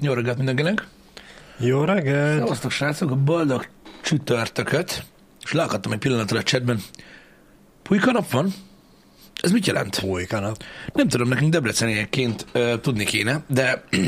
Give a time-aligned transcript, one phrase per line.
[0.00, 0.86] Jó reggelt mindenkinek!
[1.58, 2.38] Jó reggelt!
[2.38, 3.10] Szevasztok, srácok!
[3.10, 3.66] A boldog
[4.02, 5.04] csütörtököt,
[5.44, 6.80] és leakadtam egy pillanatra a chatben.
[7.82, 8.54] Pulyka nap van?
[9.42, 10.00] Ez mit jelent?
[10.00, 10.62] Pulyka nap.
[10.92, 13.84] Nem tudom, nekünk debreceniekként uh, tudni kéne, de...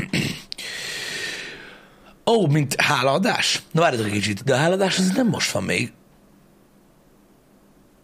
[2.25, 3.61] Ó, oh, mint hálaadás?
[3.71, 5.91] Na várjatok egy kicsit, de a hálaadás az nem most van még.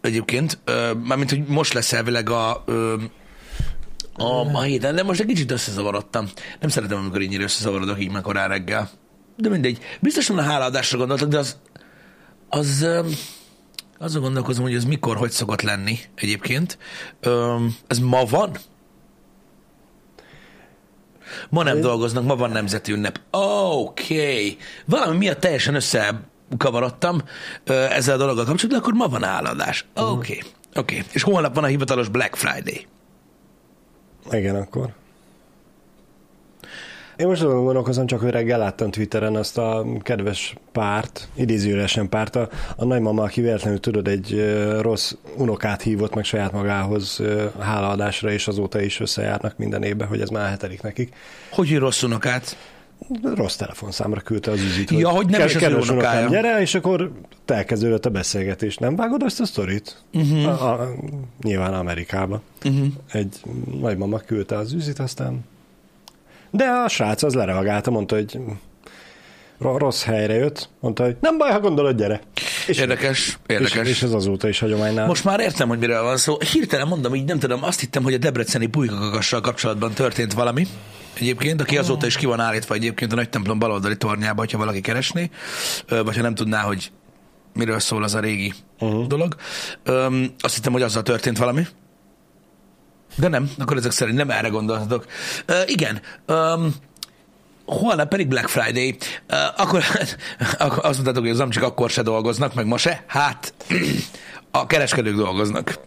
[0.00, 2.64] Egyébként, uh, mármint, hogy most lesz elvileg a...
[2.66, 3.02] Uh,
[4.16, 6.28] a, a héten, de most egy kicsit összezavarodtam.
[6.60, 8.90] Nem szeretem, amikor így összezavarodok így meg korán reggel.
[9.36, 9.78] De mindegy.
[10.00, 11.56] Biztosan a hálaadásra gondoltak, de az,
[12.48, 12.86] az,
[13.98, 16.78] azon gondolkozom, hogy ez mikor, hogy szokott lenni egyébként.
[17.86, 18.56] Ez ma van?
[21.48, 23.20] Ma nem dolgoznak, ma van nemzeti ünnep.
[23.30, 24.14] Oké.
[24.14, 24.56] Okay.
[24.84, 27.22] Valami miatt teljesen összekavarodtam
[27.64, 29.86] ezzel a dologgal kapcsolatban, akkor ma van álladás.
[29.94, 30.10] Oké.
[30.10, 30.40] Okay.
[30.74, 30.96] Oké.
[30.96, 31.02] Okay.
[31.12, 32.86] És holnap van a hivatalos Black Friday.
[34.30, 34.92] Igen, akkor.
[37.16, 42.36] Én most azon gondolkozom, csak hogy reggel láttam Twitteren azt a kedves párt, idézőjelesen párt,
[42.36, 47.22] a, a nagymama, aki véletlenül tudod, egy rossz unokát hívott meg saját magához
[47.58, 51.14] hálaadásra, és azóta is összejárnak minden évben, hogy ez már hetedik nekik.
[51.50, 52.56] Hogy rossz unokát?
[53.34, 54.90] Rossz telefonszámra küldte az üzit.
[54.90, 56.28] Ja, hogy nem is az unokája.
[56.28, 57.12] gyere, és akkor
[57.46, 58.76] elkezdődött a beszélgetés.
[58.76, 60.02] Nem vágod ezt a sztorit?
[60.12, 60.62] Uh-huh.
[60.62, 60.94] A, a,
[61.42, 62.42] nyilván Amerikába.
[62.64, 62.86] Uh-huh.
[63.12, 63.40] Egy
[63.80, 65.44] nagymama küldte az üzit, aztán
[66.56, 68.38] de a srác az lereagálta, mondta, hogy
[69.58, 72.20] rossz helyre jött, mondta, hogy nem baj, ha gondolod, gyere.
[72.66, 73.86] És, érdekes, érdekes.
[73.86, 75.06] És, és ez azóta is hagyománynál.
[75.06, 76.38] Most már értem, hogy miről van szó.
[76.52, 80.66] Hirtelen mondom, így nem tudom, azt hittem, hogy a debreceni pulykakakassal kapcsolatban történt valami.
[81.20, 84.80] Egyébként, aki azóta is ki van állítva egyébként a nagy templom baloldali tornyába, hogyha valaki
[84.80, 85.30] keresné,
[85.88, 86.92] vagy ha nem tudná, hogy
[87.54, 89.06] miről szól az a régi uh-huh.
[89.06, 89.36] dolog.
[89.84, 91.66] Öm, azt hittem, hogy azzal történt valami.
[93.16, 95.06] De nem, akkor ezek szerint nem erre gondolhatok.
[95.48, 96.74] Uh, igen, um,
[97.66, 98.96] holnap pedig Black Friday.
[99.56, 99.84] Akkor,
[100.58, 103.04] akkor azt mondtátok, hogy az amcsik akkor se dolgoznak, meg ma se.
[103.06, 103.54] Hát,
[104.60, 105.78] a kereskedők dolgoznak.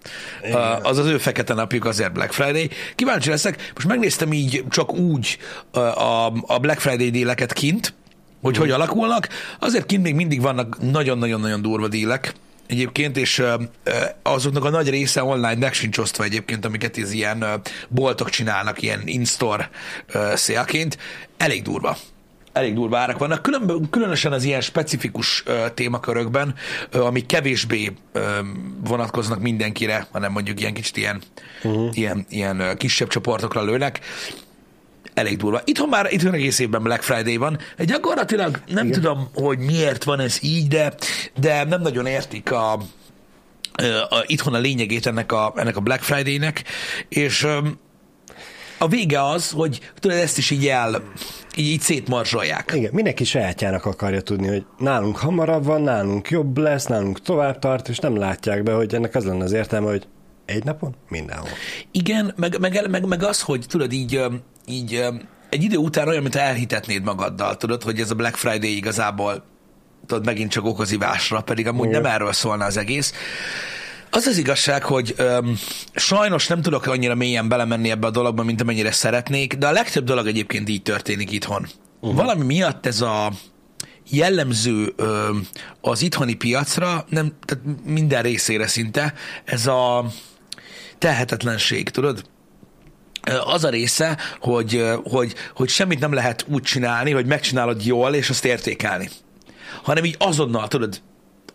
[0.44, 2.70] Uh, az az ő fekete napjuk azért Black Friday.
[2.96, 3.72] Kíváncsi leszek.
[3.74, 5.38] Most megnéztem így csak úgy
[5.72, 7.94] a, a Black Friday díleket kint,
[8.42, 9.28] hogy hogy alakulnak.
[9.60, 12.34] Azért kint még mindig vannak nagyon-nagyon-nagyon durva dílek
[12.68, 13.44] egyébként, és
[14.24, 17.46] azoknak a nagy része online meg sincs osztva egyébként, amiket ez ilyen
[17.88, 19.70] boltok csinálnak, ilyen in-store
[20.34, 20.98] szélként.
[21.38, 21.98] Elég durva
[22.60, 26.56] elég durva árak vannak, Külön, különösen az ilyen specifikus uh, témakörökben,
[26.94, 27.92] uh, amik kevésbé
[28.84, 31.22] vonatkoznak mindenkire, hanem mondjuk ilyen kicsit ilyen,
[31.64, 31.98] uh-huh.
[31.98, 34.00] ilyen, ilyen kisebb csoportokra lőnek
[35.14, 35.62] elég durva.
[35.66, 37.60] Itthon már itthon egész évben Black Friday van.
[37.78, 39.02] Gyakorlatilag nem Igen.
[39.02, 40.94] tudom, hogy miért van ez így, de,
[41.40, 42.82] de nem nagyon értik a, a,
[44.10, 46.64] a, itthon a lényegét ennek a, ennek a Black Friday-nek,
[47.10, 47.48] és
[48.80, 51.04] a vége az, hogy tudod, ezt is így el,
[51.56, 52.72] így, így szétmarzsolják.
[52.76, 57.90] Igen, mindenki sajátjának akarja tudni, hogy nálunk hamarabb van, nálunk jobb lesz, nálunk tovább tart,
[57.90, 60.08] és nem látják be, hogy ennek az lenne az értelme, hogy
[60.46, 61.50] egy napon mindenhol.
[61.92, 64.22] Igen, meg, meg, meg, meg az, hogy tudod, így
[64.66, 65.04] így
[65.50, 69.44] egy idő után olyan, mint elhitetnéd magaddal, tudod, hogy ez a Black Friday igazából
[70.06, 72.02] tudod, megint csak okozivásra, pedig amúgy Igen.
[72.02, 73.14] nem erről szólna az egész.
[74.12, 75.58] Az az igazság, hogy öm,
[75.96, 80.04] sajnos nem tudok annyira mélyen belemenni ebbe a dologba, mint amennyire szeretnék, de a legtöbb
[80.04, 81.68] dolog egyébként így történik itthon.
[82.00, 82.18] Uh-huh.
[82.18, 83.32] Valami miatt ez a
[84.10, 85.48] jellemző öm,
[85.82, 89.14] az itthoni piacra, nem, tehát minden részére szinte,
[89.46, 90.06] ez a
[90.98, 92.24] tehetetlenség, tudod?
[93.46, 98.30] az a része, hogy, hogy, hogy semmit nem lehet úgy csinálni, hogy megcsinálod jól, és
[98.30, 99.10] azt értékelni.
[99.84, 101.02] Hanem így azonnal, tudod,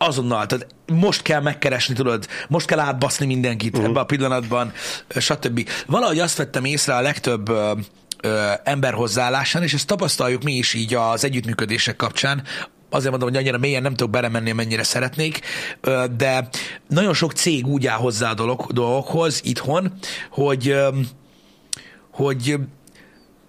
[0.04, 3.90] azonnal, tehát most kell megkeresni, tudod, most kell átbaszni mindenkit uh-huh.
[3.90, 4.72] ebbe a pillanatban,
[5.16, 5.68] stb.
[5.86, 7.72] Valahogy azt vettem észre a legtöbb ö,
[8.20, 12.42] ö, ember hozzáállásán, és ezt tapasztaljuk mi is így az együttműködések kapcsán,
[12.90, 15.40] azért mondom, hogy annyira mélyen nem tudok belemenni, amennyire szeretnék,
[16.16, 16.48] de
[16.88, 19.92] nagyon sok cég úgy áll hozzá a dolog, dolgokhoz itthon,
[20.30, 20.74] hogy
[22.10, 22.54] hogy,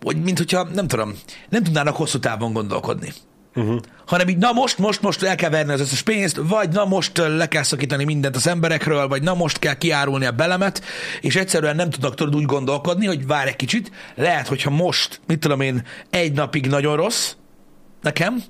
[0.04, 1.13] hogy mint hogyha, nem tudom,
[1.50, 3.13] nem tudnának hosszú távon gondolkodni.
[3.56, 3.80] Uh-huh.
[4.06, 7.18] Hanem így, na most, most, most el kell verni az összes pénzt, vagy na most
[7.18, 10.84] le kell szakítani mindent az emberekről, vagy na most kell kiárulni a belemet,
[11.22, 15.40] és egyszerűen nem tudnak tudod úgy gondolkodni, hogy várj egy kicsit, lehet, hogyha most, mit
[15.40, 17.34] tudom én, egy napig nagyon rossz
[18.02, 18.44] nekem,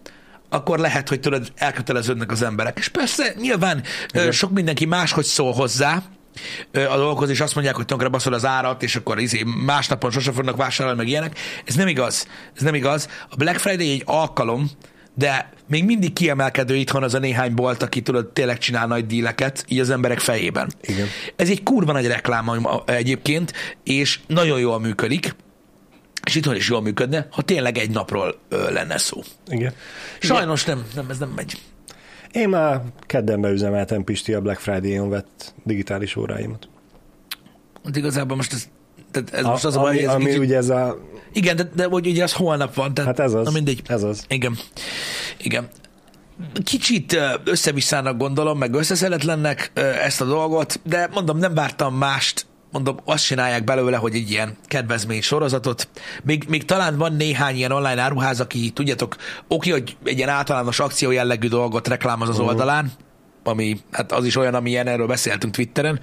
[0.49, 2.77] akkor lehet, hogy tudod, elköteleződnek az emberek.
[2.77, 4.31] És persze, nyilván Igen.
[4.31, 6.03] sok mindenki máshogy szól hozzá,
[6.73, 10.31] a dolgokhoz, és azt mondják, hogy tönkre baszol az árat, és akkor izé, másnapon sose
[10.31, 11.37] fognak vásárolni, meg ilyenek.
[11.65, 12.27] Ez nem igaz.
[12.55, 13.09] Ez nem igaz.
[13.29, 14.69] A Black Friday egy alkalom,
[15.15, 19.65] de még mindig kiemelkedő itthon az a néhány bolt, aki tudod, tényleg csinál nagy díleket,
[19.67, 20.71] így az emberek fejében.
[20.81, 21.07] Igen.
[21.35, 23.53] Ez egy kurva nagy reklám egyébként,
[23.83, 25.35] és nagyon jól működik.
[26.25, 29.21] és itthon is jól működne, ha tényleg egy napról ö, lenne szó.
[29.47, 29.73] Igen.
[30.19, 31.61] Sajnos nem, nem, ez nem megy.
[32.31, 36.69] Én már kedden beüzemeltem Pisti a Black Friday-on vett digitális óráimat.
[37.83, 38.67] Hát igazából most ez,
[39.23, 40.97] tehát ez most az a ami, baj, hogy ez ami kicsit, ugye ez a...
[41.33, 42.93] Igen, de, de hogy ugye az holnap van.
[42.93, 43.45] Tehát, Hát ez az.
[43.45, 43.81] Na mindegy.
[43.87, 44.25] Ez az.
[44.27, 44.57] Igen.
[45.37, 45.67] Igen.
[46.63, 49.71] Kicsit összevisszának gondolom, meg összeszeletlennek
[50.03, 54.57] ezt a dolgot, de mondom, nem vártam mást, mondom, azt csinálják belőle, hogy egy ilyen
[54.67, 55.87] kedvezmény sorozatot.
[56.23, 59.15] Még, még talán van néhány ilyen online áruház, aki, tudjátok,
[59.47, 62.91] oké, hogy egy ilyen általános akció jellegű dolgot reklámoz az oldalán,
[63.43, 65.99] ami, hát az is olyan, amilyen, erről beszéltünk Twitteren,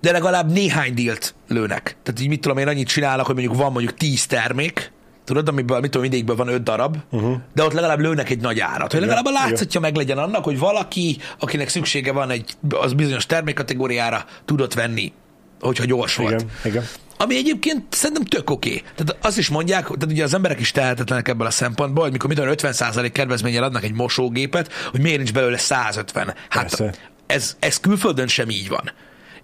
[0.00, 1.96] de legalább néhány dílt lőnek.
[2.02, 4.92] Tehát így mit tudom én, annyit csinálnak, hogy mondjuk van mondjuk 10 termék,
[5.24, 7.36] tudod, amiből, mit tudom, mindegyikből van 5 darab, uh-huh.
[7.54, 8.92] de ott legalább lőnek egy nagy árat.
[8.92, 13.26] Hogy legalább a látszatja meg legyen annak, hogy valaki, akinek szüksége van egy az bizonyos
[13.26, 15.12] termékkategóriára, tudott venni,
[15.60, 16.32] hogyha gyors volt.
[16.32, 16.84] Igen, igen.
[17.20, 18.68] Ami egyébként szerintem tök oké.
[18.68, 18.82] Okay.
[18.94, 22.32] Tehát azt is mondják, tehát ugye az emberek is tehetetlenek ebből a szempontból, hogy mikor
[22.32, 26.34] tudom, 50% kedvezménnyel adnak egy mosógépet, hogy miért nincs belőle 150.
[26.48, 26.94] Hát Persze.
[27.26, 28.92] ez, ez külföldön sem így van.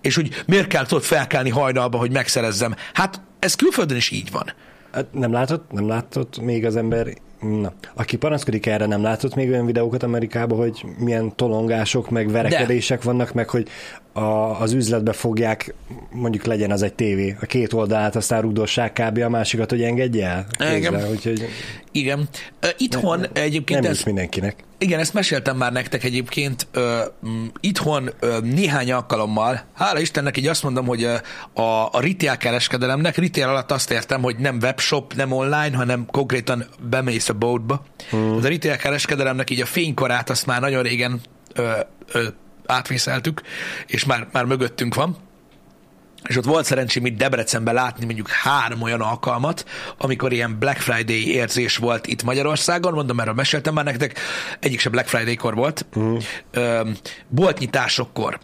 [0.04, 2.74] És hogy miért kell tudod felkelni hajnalba, hogy megszerezzem.
[2.92, 4.52] Hát ez külföldön is így van.
[4.92, 7.06] Hát nem látott, nem látott még az ember,
[7.40, 12.98] na, aki panaszkodik erre, nem látott még olyan videókat Amerikában, hogy milyen tolongások, meg verekedések
[12.98, 13.04] De.
[13.04, 13.68] vannak, meg hogy
[14.14, 15.74] a, az üzletbe fogják,
[16.10, 19.18] mondjuk legyen az egy tévé, a két oldalát aztán rugdossák kb.
[19.18, 20.74] a másikat, hogy engedje el.
[20.76, 21.10] Igen.
[21.10, 21.48] Úgyhogy
[21.92, 22.28] Igen.
[22.76, 24.64] Itthon nem egyébként ez, is mindenkinek.
[24.78, 26.66] Igen, ezt meséltem már nektek egyébként.
[27.60, 28.10] Itthon
[28.42, 31.04] néhány alkalommal, hála Istennek így azt mondom, hogy
[31.52, 31.60] a,
[31.92, 37.28] a retail kereskedelemnek, retail alatt azt értem, hogy nem webshop, nem online, hanem konkrétan bemész
[37.28, 37.84] a boatba.
[38.10, 38.36] Hmm.
[38.36, 41.20] A retail kereskedelemnek így a fénykorát azt már nagyon régen
[41.54, 41.70] ö,
[42.12, 42.24] ö,
[42.66, 43.42] átvészeltük,
[43.86, 45.16] és már, már mögöttünk van.
[46.28, 49.64] És ott volt szerencsém itt Debrecenben látni mondjuk három olyan alkalmat,
[49.98, 54.18] amikor ilyen Black Friday érzés volt itt Magyarországon, mondom, erről meséltem már nektek,
[54.60, 55.86] egyik sem Black Friday-kor volt.
[55.94, 56.88] Uh-huh.
[57.28, 58.38] Boltnyitásokkor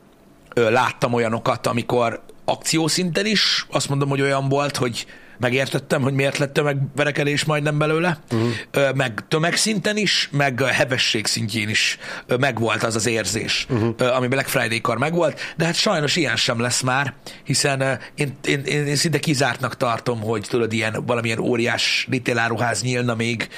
[0.54, 5.06] láttam olyanokat, amikor akciószinten is, azt mondom, hogy olyan volt, hogy
[5.40, 8.94] megértettem, hogy miért lett tömegverekedés majdnem belőle, uh-huh.
[8.94, 11.98] meg tömegszinten is, meg hevesség szintjén is
[12.38, 14.16] megvolt az az érzés, uh-huh.
[14.16, 17.14] ami Black Friday-kor megvolt, de hát sajnos ilyen sem lesz már,
[17.44, 23.14] hiszen én, én, én, én szinte kizártnak tartom, hogy tudod, ilyen valamilyen óriás retail nyílna
[23.14, 23.48] még,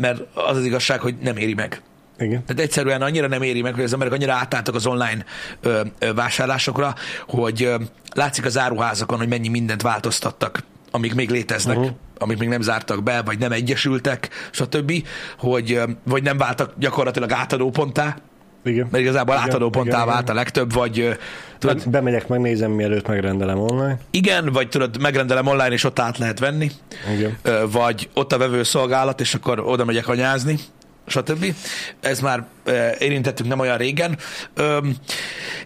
[0.00, 1.82] mert az az igazság, hogy nem éri meg.
[2.18, 2.44] Igen.
[2.44, 5.24] Tehát egyszerűen annyira nem éri meg, hogy az emberek annyira átálltak az online
[5.60, 6.94] ö, ö, vásárlásokra,
[7.26, 7.76] hogy ö,
[8.14, 10.62] látszik az áruházakon, hogy mennyi mindent változtattak,
[10.96, 11.94] amik még léteznek, uh-huh.
[12.18, 14.92] amik még nem zártak be, vagy nem egyesültek, stb.,
[15.38, 18.16] hogy, vagy nem váltak gyakorlatilag átadóponttá,
[18.64, 18.88] Igen.
[18.90, 20.34] mert igazából Igen, átadóponttá vált igen.
[20.34, 21.18] a legtöbb, vagy
[21.58, 23.98] tudod, Hát bemegyek, megnézem, mielőtt megrendelem online.
[24.10, 26.70] igen, vagy tudod, megrendelem online, és ott át lehet venni,
[27.16, 27.38] Igen.
[27.70, 30.58] Vagy ott a vevőszolgálat, és akkor oda megyek anyázni,
[31.06, 31.54] stb.
[32.00, 34.18] Ez már ö, érintettünk nem olyan régen.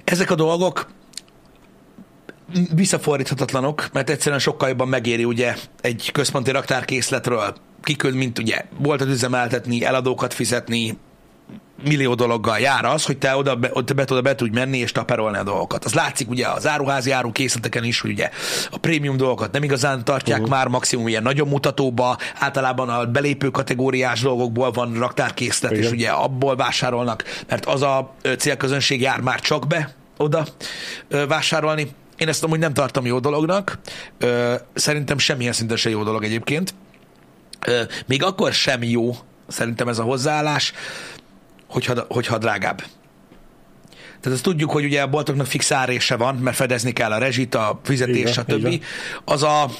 [0.04, 0.86] Ezek a dolgok
[2.74, 9.84] visszafordíthatatlanok, mert egyszerűen sokkal jobban megéri ugye egy központi raktárkészletről kiküld, mint ugye boltot üzemeltetni,
[9.84, 10.98] eladókat fizetni,
[11.84, 14.92] millió dologgal jár az, hogy te oda be, ott be, oda be tudj menni és
[14.92, 15.84] taperolni a dolgokat.
[15.84, 18.30] Az látszik ugye az áruházi árukészleteken is, hogy ugye
[18.70, 20.54] a prémium dolgokat nem igazán tartják uh-huh.
[20.54, 25.84] már, maximum ilyen nagyon mutatóba, általában a belépő kategóriás dolgokból van raktárkészlet, Igen.
[25.84, 30.46] és ugye abból vásárolnak, mert az a célközönség jár már csak be oda
[31.28, 31.88] vásárolni.
[32.20, 33.78] Én ezt amúgy nem tartom jó dolognak.
[34.74, 36.74] Szerintem semmilyen szinten se jó dolog egyébként.
[38.06, 39.16] Még akkor sem jó
[39.48, 40.72] szerintem ez a hozzáállás,
[41.66, 42.76] hogyha, hogyha drágább.
[44.20, 47.54] Tehát azt tudjuk, hogy ugye a boltoknak fix árése van, mert fedezni kell a rezsit,
[47.54, 48.66] a fizetés, stb.
[48.66, 48.84] így
[49.24, 49.70] Az a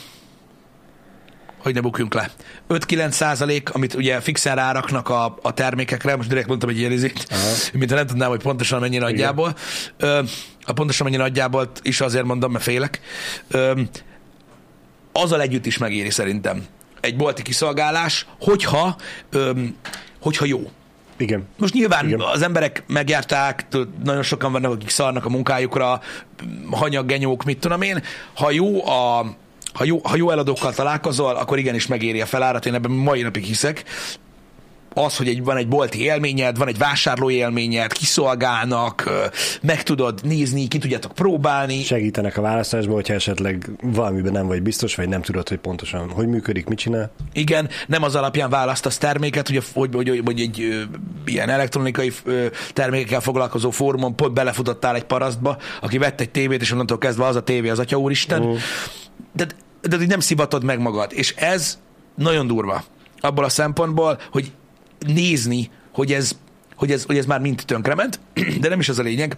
[1.58, 2.30] hogy ne bukjunk le.
[2.68, 7.26] 5-9 százalék, amit ugye fixen ráraknak a, a termékekre, most direkt mondtam egy ilyen izét,
[7.72, 9.56] mint nem tudnám, hogy pontosan mennyi nagyjából.
[9.96, 10.20] Ö,
[10.64, 13.00] a pontosan mennyi nagyjából is azért mondom, mert félek.
[13.48, 13.80] Ö,
[15.12, 16.64] azzal együtt is megéri szerintem
[17.00, 18.96] egy bolti kiszolgálás, hogyha,
[19.30, 19.50] ö,
[20.20, 20.70] hogyha jó.
[21.16, 21.48] Igen.
[21.58, 22.20] Most nyilván Igen.
[22.20, 23.66] Az emberek megjárták,
[24.04, 26.00] nagyon sokan vannak, akik szarnak a munkájukra,
[26.70, 28.02] hanyaggenyók, mit tudom én.
[28.34, 29.26] Ha jó a
[29.72, 33.44] ha jó, ha jó eladókkal találkozol, akkor igenis megéri a felárat, én ebben mai napig
[33.44, 33.84] hiszek.
[34.94, 39.10] Az, hogy egy, van egy bolti élményed, van egy vásárlói élményed, kiszolgálnak,
[39.62, 41.82] meg tudod nézni, ki tudjátok próbálni.
[41.82, 46.28] Segítenek a választásban, hogyha esetleg valamiben nem vagy biztos, vagy nem tudod, hogy pontosan hogy
[46.28, 47.10] működik, mit csinál.
[47.32, 50.82] Igen, nem az alapján választasz terméket, hogy, hogy, hogy, hogy egy ö,
[51.24, 56.72] ilyen elektronikai ö, termékekkel foglalkozó fórumon pont belefutottál egy parasztba, aki vett egy tévét, és
[56.72, 58.42] onnantól kezdve az a tévé az Atya Úristen.
[58.42, 58.54] Mm.
[59.32, 59.46] De
[59.80, 61.10] de hogy nem szivatod meg magad.
[61.14, 61.78] És ez
[62.14, 62.84] nagyon durva.
[63.20, 64.52] Abból a szempontból, hogy
[65.06, 66.32] nézni, hogy ez,
[66.76, 68.20] hogy ez, hogy ez már mind tönkrement,
[68.60, 69.36] de nem is az a lényeg,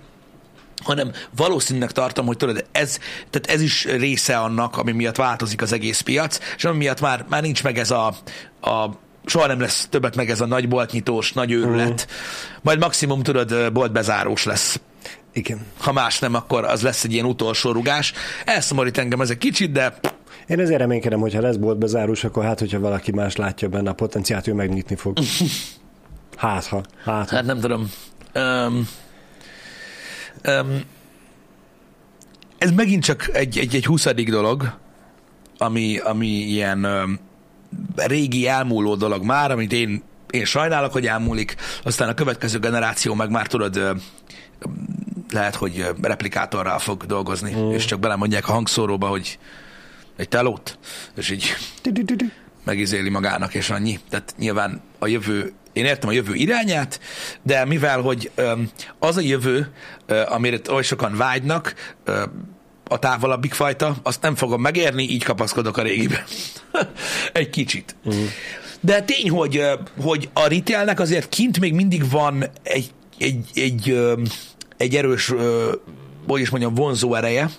[0.82, 2.98] hanem valószínűleg tartom, hogy tudod, ez,
[3.30, 7.24] tehát ez is része annak, ami miatt változik az egész piac, és ami miatt már,
[7.28, 8.06] már nincs meg ez a,
[8.60, 8.88] a
[9.24, 12.06] soha nem lesz többet meg ez a nagy boltnyitós, nagy őrület.
[12.10, 12.14] Mm.
[12.62, 14.80] Majd maximum, tudod, boltbezárós lesz.
[15.32, 15.66] Igen.
[15.78, 18.12] Ha más nem, akkor az lesz egy ilyen utolsó rugás.
[18.44, 19.98] Elszomorít engem ez egy kicsit, de
[20.52, 23.94] én ezért reménykedem, hogy ha lesz boltbezárós, akkor hát, hogyha valaki más látja benne a
[23.94, 25.18] potenciát, ő megnyitni fog.
[26.36, 26.82] Hát, ha.
[27.04, 27.36] Hát, ha.
[27.36, 27.90] hát nem tudom.
[28.34, 28.88] Um,
[30.48, 30.80] um,
[32.58, 34.78] ez megint csak egy, egy, egy huszadik dolog,
[35.58, 37.18] ami, ami ilyen um,
[37.96, 43.30] régi elmúló dolog már, amit én, én sajnálok, hogy elmúlik, aztán a következő generáció meg
[43.30, 43.80] már tudod,
[45.30, 47.70] lehet, hogy replikátorral fog dolgozni, mm.
[47.70, 49.38] és csak belemondják a hangszóróba, hogy
[50.16, 50.78] egy telót,
[51.16, 51.56] és így
[52.64, 53.98] megizéli magának, és annyi.
[54.10, 57.00] Tehát nyilván a jövő, én értem a jövő irányát,
[57.42, 58.30] de mivel, hogy
[58.98, 59.72] az a jövő,
[60.28, 61.74] amire oly sokan vágynak,
[62.84, 66.24] a távolabbik fajta, azt nem fogom megérni, így kapaszkodok a régibe.
[67.32, 67.96] Egy kicsit.
[68.04, 68.24] Uh-huh.
[68.80, 69.62] De tény, hogy,
[70.00, 73.98] hogy a retailnek azért kint még mindig van egy, egy, egy,
[74.76, 75.32] egy erős,
[76.26, 77.50] hogy is mondjam, vonzó ereje,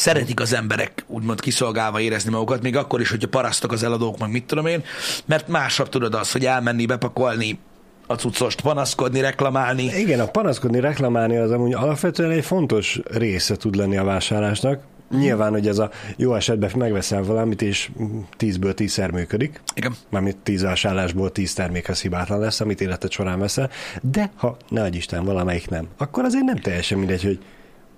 [0.00, 4.30] szeretik az emberek úgymond kiszolgálva érezni magukat, még akkor is, hogyha parasztok az eladók, meg
[4.30, 4.82] mit tudom én,
[5.24, 7.58] mert másabb tudod az, hogy elmenni, bepakolni,
[8.06, 9.84] a cuccost panaszkodni, reklamálni.
[9.84, 14.82] Igen, a panaszkodni, reklamálni az amúgy alapvetően egy fontos része tud lenni a vásárlásnak.
[15.18, 17.90] Nyilván, hogy ez a jó esetben megveszel valamit, és
[18.38, 19.60] 10-ből 10-szer működik.
[19.74, 19.94] Igen.
[20.08, 23.70] Mármint 10 vásárlásból 10 termék az hibátlan lesz, amit életed során veszel.
[24.02, 27.38] De ha, ne adj Isten, valamelyik nem, akkor azért nem teljesen mindegy, hogy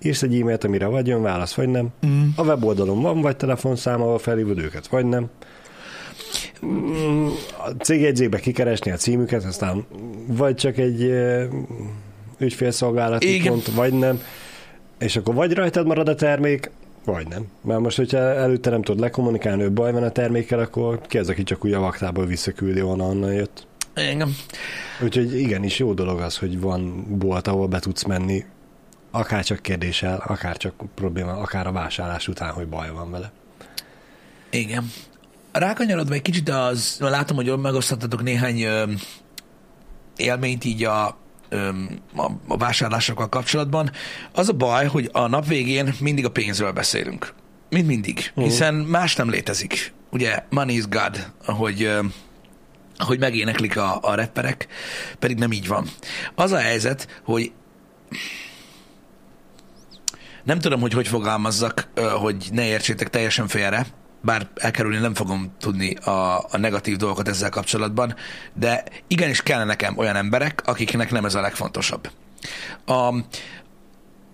[0.03, 1.89] írsz egy e-mailt, amire vagy jön válasz, vagy nem.
[2.07, 2.29] Mm.
[2.37, 5.31] A weboldalon van vagy telefonszám, ahol felhívod őket, vagy nem.
[6.67, 7.29] Mm,
[7.59, 9.85] a cégjegyzékbe kikeresni a címüket, aztán
[10.27, 11.13] vagy csak egy
[12.39, 13.53] ügyfélszolgálati Igen.
[13.53, 14.21] pont, vagy nem.
[14.99, 16.71] És akkor vagy rajtad marad a termék,
[17.05, 17.47] vagy nem.
[17.61, 21.29] Mert most, hogyha előtte nem tudod lekommunikálni, hogy baj van a termékkel, akkor ki az,
[21.29, 23.67] aki csak úgy a vaktából visszaküldi, onnan, onnan jött.
[23.97, 24.35] Igen.
[25.03, 28.45] Úgyhogy igenis jó dolog az, hogy van bolt, ahol be tudsz menni,
[29.13, 33.33] akár csak kérdéssel, akár csak probléma, akár a vásárlás után, hogy baj van vele.
[34.51, 34.93] Igen.
[35.53, 38.93] Rákanyarodva egy kicsit az, látom, hogy megosztottatok néhány ö,
[40.17, 41.17] élményt így a,
[41.49, 41.69] ö,
[42.17, 43.91] a, a vásárlásokkal kapcsolatban.
[44.33, 47.35] Az a baj, hogy a nap végén mindig a pénzről beszélünk.
[47.71, 48.19] Mind mindig.
[48.19, 48.45] Uh-huh.
[48.45, 49.93] Hiszen más nem létezik.
[50.11, 52.01] Ugye, money is God, ahogy ö,
[52.97, 54.67] ahogy megéneklik a, a rapperek,
[55.19, 55.89] pedig nem így van.
[56.35, 57.53] Az a helyzet, hogy
[60.43, 61.89] nem tudom, hogy hogy fogalmazzak,
[62.21, 63.87] hogy ne értsétek teljesen félre,
[64.21, 68.15] bár elkerülni nem fogom tudni a, a negatív dolgokat ezzel kapcsolatban,
[68.55, 72.11] de igenis kellene nekem olyan emberek, akiknek nem ez a legfontosabb.
[72.87, 73.15] A,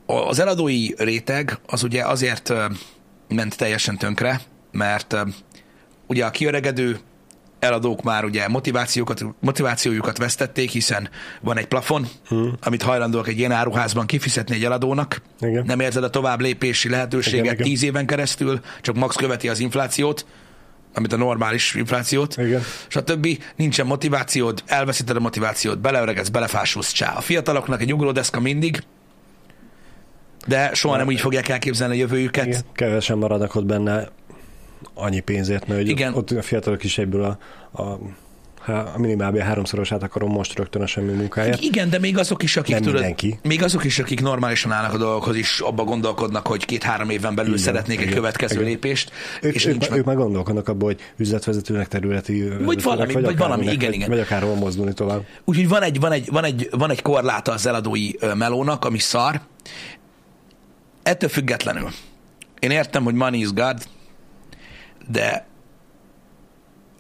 [0.07, 2.53] az eladói réteg az ugye azért
[3.29, 5.17] ment teljesen tönkre, mert
[6.07, 7.01] ugye a kiöregedő
[7.59, 11.09] eladók már ugye motivációkat, motivációjukat vesztették, hiszen
[11.41, 12.55] van egy plafon, hmm.
[12.63, 15.23] amit hajlandóak egy ilyen áruházban kifizetni egy eladónak.
[15.41, 15.65] Igen.
[15.67, 20.27] Nem érzed a tovább lépési lehetőséget igen, tíz éven keresztül, csak max követi az inflációt,
[20.95, 22.63] amit a normális inflációt, igen.
[22.89, 23.29] stb.
[23.57, 27.13] Nincsen motivációd, elveszíted a motivációt, beleöregedsz, belefásulsz, csá.
[27.17, 28.83] A fiataloknak egy ugródeszka mindig,
[30.47, 32.47] de soha nem úgy fogják elképzelni a jövőjüket.
[32.47, 32.61] Igen.
[32.73, 34.09] Kevesen maradnak ott benne
[34.95, 36.15] annyi pénzért, mert Igen.
[36.15, 37.39] ott a fiatalok is egyből a,
[37.83, 37.99] a
[38.69, 41.61] a minimálbé háromszorosát akarom most rögtön a semmi munkáját.
[41.61, 43.39] Igen, de még azok is, akik nem tudod, mindenki.
[43.43, 47.53] még azok is, akik normálisan állnak a dolgokhoz is, abba gondolkodnak, hogy két-három évben belül
[47.53, 48.67] igen, szeretnék igen, egy következő igen.
[48.67, 49.13] lépést.
[49.43, 53.67] Ők, és ők, ők meg gondolkodnak abban, hogy üzletvezetőnek, területi vagy valami, vagy, vagy valami,
[53.67, 54.09] igen, vagy, igen.
[54.09, 55.25] Vagy akár hol mozdulni tovább.
[55.45, 59.41] Úgyhogy van egy, van egy, van egy, van egy korláta az eladói melónak, ami szar.
[61.03, 61.89] Ettől függetlenül.
[62.59, 63.79] Én értem, hogy money is God,
[65.11, 65.47] de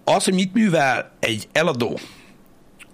[0.05, 1.99] az, hogy mit művel egy eladó,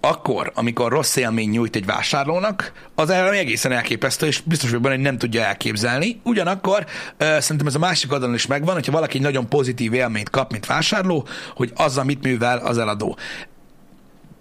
[0.05, 5.03] akkor, amikor rossz élmény nyújt egy vásárlónak, az egészen elképesztő, és biztos vagyok benne, hogy
[5.03, 6.21] nem tudja elképzelni.
[6.23, 6.85] Ugyanakkor
[7.19, 10.51] uh, szerintem ez a másik oldalon is megvan, hogyha valaki egy nagyon pozitív élményt kap,
[10.51, 13.17] mint vásárló, hogy azzal mit művel az eladó.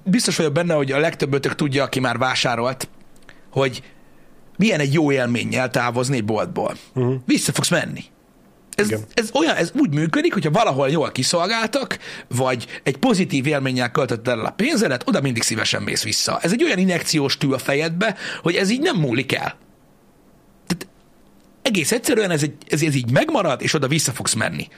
[0.04, 2.88] Biztos vagyok benne, hogy a legtöbbötök tudja, aki már vásárolt,
[3.50, 3.83] hogy
[4.56, 6.75] milyen egy jó élménnyel távozni egy boltból.
[6.94, 7.14] Uh-huh.
[7.26, 8.04] Vissza fogsz menni.
[8.75, 14.28] Ez, ez, olyan, ez úgy működik, hogyha valahol jól kiszolgáltak, vagy egy pozitív élménnyel költött
[14.28, 16.38] el a pénzedet, oda mindig szívesen mész vissza.
[16.43, 19.57] Ez egy olyan injekciós tű a fejedbe, hogy ez így nem múlik el.
[20.66, 20.87] Tehát
[21.62, 24.69] egész egyszerűen ez, egy, ez, ez így megmarad, és oda vissza fogsz menni.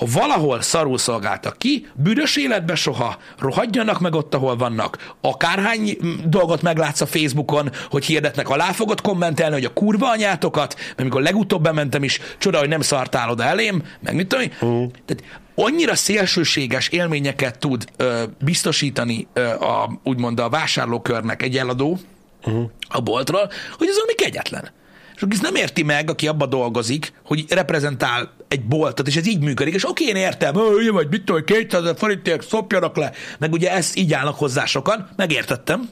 [0.00, 5.14] Ha valahol szarul szolgáltak ki, büdös életbe soha, rohadjanak meg ott, ahol vannak.
[5.20, 11.00] Akárhány dolgot meglátsz a Facebookon, hogy hirdetnek, alá fogod kommentelni, hogy a kurva anyátokat, mert
[11.00, 14.52] amikor legutóbb bementem is, csoda, hogy nem szartál oda elém, meg mit tudom én.
[14.64, 14.84] Mm.
[15.04, 21.98] Tehát annyira szélsőséges élményeket tud ö, biztosítani ö, a, úgymond a vásárlókörnek egy eladó
[22.44, 22.70] uh-huh.
[22.88, 24.70] a boltról, hogy ez valami kegyetlen.
[25.14, 29.40] És ez nem érti meg, aki abba dolgozik, hogy reprezentál egy boltot, és ez így
[29.40, 33.52] működik, és oké, én értem, hogy vagy mit tudom, 200 ezer forintért szopjanak le, meg
[33.52, 35.88] ugye ezt így állnak hozzá sokan, megértettem,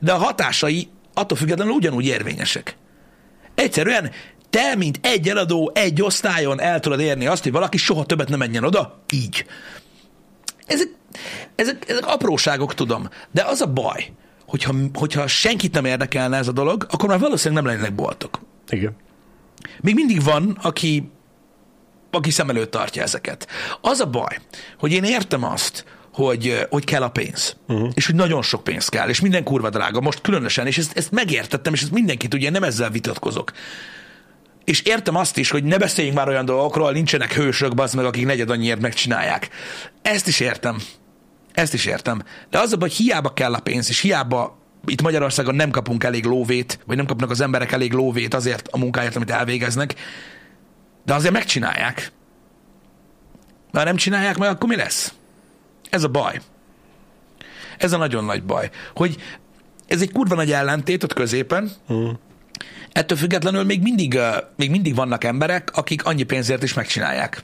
[0.00, 2.76] de a hatásai attól függetlenül ugyanúgy érvényesek.
[3.54, 4.10] Egyszerűen
[4.50, 8.38] te, mint egy eladó, egy osztályon el tudod érni azt, hogy valaki soha többet nem
[8.38, 9.44] menjen oda, így.
[10.66, 10.88] Ezek,
[11.54, 14.12] ezek, ezek apróságok, tudom, de az a baj,
[14.46, 18.40] hogyha, hogyha senkit nem érdekelne ez a dolog, akkor már valószínűleg nem lennének boltok.
[18.68, 18.96] Igen.
[19.80, 21.10] Még mindig van, aki,
[22.10, 23.48] aki szem előtt tartja ezeket.
[23.80, 24.38] Az a baj,
[24.78, 27.56] hogy én értem azt, hogy, hogy kell a pénz.
[27.68, 27.90] Uh-huh.
[27.94, 30.00] És hogy nagyon sok pénz kell, és minden kurva drága.
[30.00, 33.52] Most különösen, és ezt, ezt megértettem, és ezt mindenki tudja, nem ezzel vitatkozok.
[34.64, 38.26] És értem azt is, hogy ne beszéljünk már olyan dolgokról, nincsenek hősök, bazd meg, akik
[38.26, 39.48] negyed annyiért megcsinálják.
[40.02, 40.76] Ezt is értem.
[41.52, 42.22] Ezt is értem.
[42.50, 46.04] De az a baj, hogy hiába kell a pénz, és hiába itt Magyarországon nem kapunk
[46.04, 49.94] elég lóvét, vagy nem kapnak az emberek elég lóvét azért a munkáért, amit elvégeznek,
[51.06, 52.12] de azért megcsinálják.
[53.72, 55.14] Ha nem csinálják meg, akkor mi lesz?
[55.90, 56.40] Ez a baj.
[57.78, 58.70] Ez a nagyon nagy baj.
[58.94, 59.16] Hogy
[59.86, 62.08] ez egy kurva nagy ellentét ott középen, mm.
[62.92, 64.18] ettől függetlenül még mindig,
[64.56, 67.42] még mindig vannak emberek, akik annyi pénzért is megcsinálják.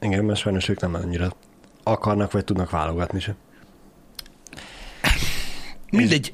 [0.00, 1.36] Igen, mert sajnos ők nem annyira
[1.82, 3.34] akarnak, vagy tudnak válogatni se.
[5.90, 6.32] Mindegy.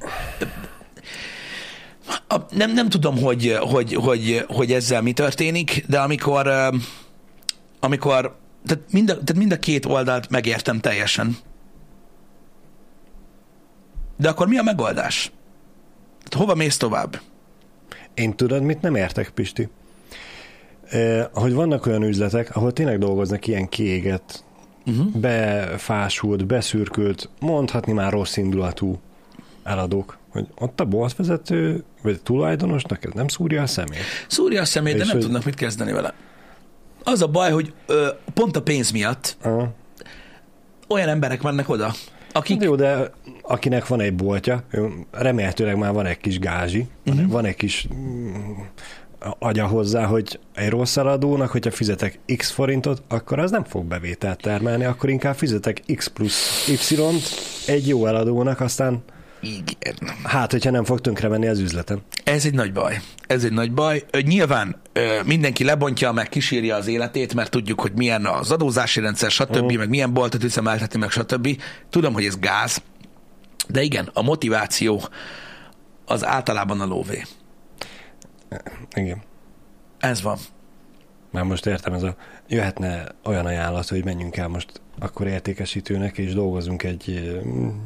[2.31, 6.51] A, nem, nem tudom, hogy, hogy, hogy, hogy ezzel mi történik, de amikor,
[7.79, 8.35] amikor
[8.65, 11.37] tehát mind, a, tehát mind a két oldalt megértem teljesen.
[14.17, 15.31] De akkor mi a megoldás?
[16.17, 17.19] Tehát hova mész tovább?
[18.13, 19.69] Én tudod, mit nem értek, Pisti?
[20.89, 24.43] Eh, hogy vannak olyan üzletek, ahol tényleg dolgoznak ilyen kiégett,
[24.85, 25.11] uh-huh.
[25.11, 28.99] befásult, beszürkült, mondhatni már rossz indulatú
[29.63, 34.01] eladók, hogy ott a boltvezető, vagy a tulajdonosnak ez nem szúrja a szemét.
[34.27, 35.21] Szúrja a szemét, de nem hogy...
[35.21, 36.13] tudnak mit kezdeni vele.
[37.03, 39.63] Az a baj, hogy ö, pont a pénz miatt uh.
[40.87, 41.93] olyan emberek mennek oda,
[42.31, 42.55] akik...
[42.55, 44.63] Hát jó, de akinek van egy boltja,
[45.11, 47.31] remélhetőleg már van egy kis gázsi, uh-huh.
[47.31, 48.53] van egy kis mm,
[49.39, 54.41] agya hozzá, hogy egy rossz eladónak, hogyha fizetek x forintot, akkor az nem fog bevételt
[54.41, 57.29] termelni, akkor inkább fizetek x plusz y-t
[57.67, 59.03] egy jó eladónak, aztán
[59.41, 59.95] igen.
[60.23, 62.01] Hát, hogyha nem fog tönkre menni az üzletem.
[62.23, 63.01] Ez egy nagy baj.
[63.27, 64.05] Ez egy nagy baj.
[64.21, 64.81] Nyilván
[65.25, 69.77] mindenki lebontja, meg kísírja az életét, mert tudjuk, hogy milyen az adózási rendszer, stb., uh-huh.
[69.77, 71.61] meg milyen boltot üzemeltetni, meg stb.
[71.89, 72.81] Tudom, hogy ez gáz,
[73.67, 75.03] de igen, a motiváció
[76.05, 77.23] az általában a lóvé.
[78.93, 79.21] Igen.
[79.99, 80.37] Ez van.
[81.31, 82.15] Már most értem, ez a,
[82.47, 87.39] jöhetne olyan ajánlat, hogy menjünk el most akkor értékesítőnek, és dolgozunk egy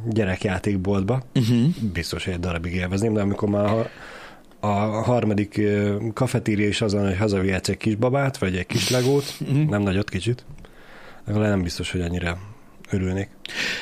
[0.10, 1.22] gyerekjátékboltba.
[1.36, 1.68] Uh-huh.
[1.94, 3.90] Biztos, hogy egy darabig élvezném, de amikor már a,
[4.68, 5.62] a harmadik
[6.14, 9.70] kafetéria is azon, hogy hazavihetsz egy kis babát, vagy egy kis legót, uh-huh.
[9.70, 10.46] nem nagyot, kicsit,
[11.28, 12.38] akkor nem biztos, hogy annyira
[12.96, 13.30] örülnék.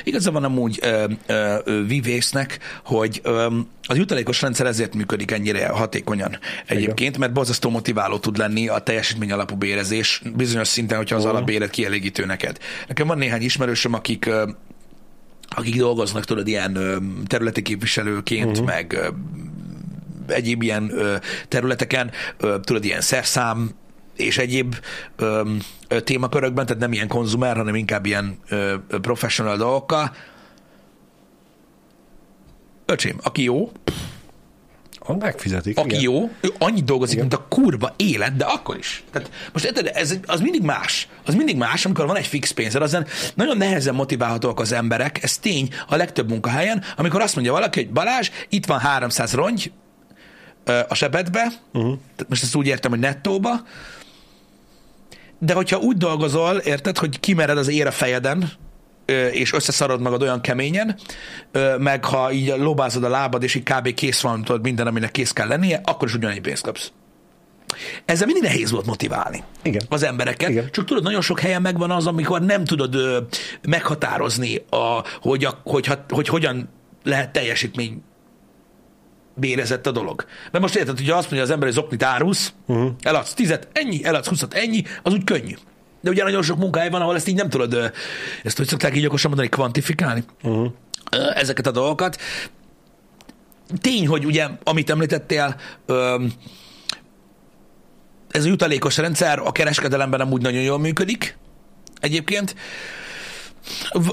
[0.04, 6.38] Igaza van amúgy ö, ö, Vivésznek, hogy ö, az jutalékos rendszer ezért működik ennyire hatékonyan
[6.66, 11.30] egyébként, mert borzasztó motiváló tud lenni a teljesítmény alapú bérezés bizonyos szinten, hogyha az uh.
[11.30, 12.58] alapbéret kielégítő neked.
[12.88, 14.50] Nekem van néhány ismerősöm, akik ö,
[15.48, 16.96] akik dolgoznak, tudod, ilyen ö,
[17.26, 18.66] területi képviselőként, uh-huh.
[18.66, 19.08] meg ö,
[20.26, 21.16] egyéb ilyen ö,
[21.48, 23.70] területeken, ö, tudod, ilyen szerszám
[24.16, 24.76] és egyéb
[25.16, 25.50] ö,
[25.88, 30.16] ö, témakörökben, tehát nem ilyen konzumer, hanem inkább ilyen ö, professional dolgokkal.
[32.86, 33.72] Öcsém, aki jó,
[35.12, 35.78] megfizetik.
[35.78, 36.00] Aki igen.
[36.00, 37.28] jó, ő annyit dolgozik, igen.
[37.28, 39.04] mint a kurva élet, de akkor is.
[39.10, 41.08] Tehát most érted, ez, az mindig más.
[41.26, 45.38] Az mindig más, amikor van egy fix pénzed, azon nagyon nehezen motiválhatóak az emberek, ez
[45.38, 49.72] tény a legtöbb munkahelyen, amikor azt mondja valaki, hogy Balázs, itt van 300 rongy
[50.88, 51.98] a sebedbe, uh-huh.
[52.28, 53.50] most ezt úgy értem, hogy nettóba,
[55.38, 58.50] de hogyha úgy dolgozol, érted, hogy kimered az ér a fejeden,
[59.30, 60.98] és összeszarod magad olyan keményen,
[61.78, 63.94] meg ha így lobázod a lábad, és így kb.
[63.94, 66.92] kész van tudod minden, aminek kész kell lennie, akkor is ugyanannyi pénzt kapsz.
[68.04, 69.82] Ezzel mindig nehéz volt motiválni Igen.
[69.88, 70.48] az embereket.
[70.48, 70.68] Igen.
[70.70, 73.18] Csak tudod, nagyon sok helyen megvan az, amikor nem tudod ö,
[73.68, 76.68] meghatározni, a, hogy, a, hogy, hogy, hogy hogyan
[77.02, 78.02] lehet teljesítmény
[79.34, 80.24] bérezett a dolog.
[80.50, 82.90] Mert most érted, hogy azt mondja az ember, hogy zoknit árulsz, uh-huh.
[83.02, 85.54] eladsz tizet, ennyi, eladsz huszat, ennyi, az úgy könnyű.
[86.04, 87.92] de ugye nagyon sok munkahely van, ahol ezt így nem tudod,
[88.42, 90.72] ezt hogy szokták így okosan mondani, kvantifikálni uh-huh.
[91.34, 92.20] ezeket a dolgokat.
[93.80, 95.56] Tény, hogy ugye, amit említettél,
[98.30, 101.38] ez a jutalékos rendszer a kereskedelemben nem úgy nagyon jól működik
[102.00, 102.54] egyébként.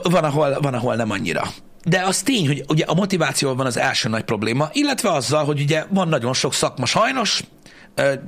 [0.04, 1.44] Van ahol, van, ahol nem annyira.
[1.84, 5.62] De az tény, hogy ugye a motivációval van az első nagy probléma, illetve azzal, hogy
[5.62, 7.44] ugye van nagyon sok szakma sajnos,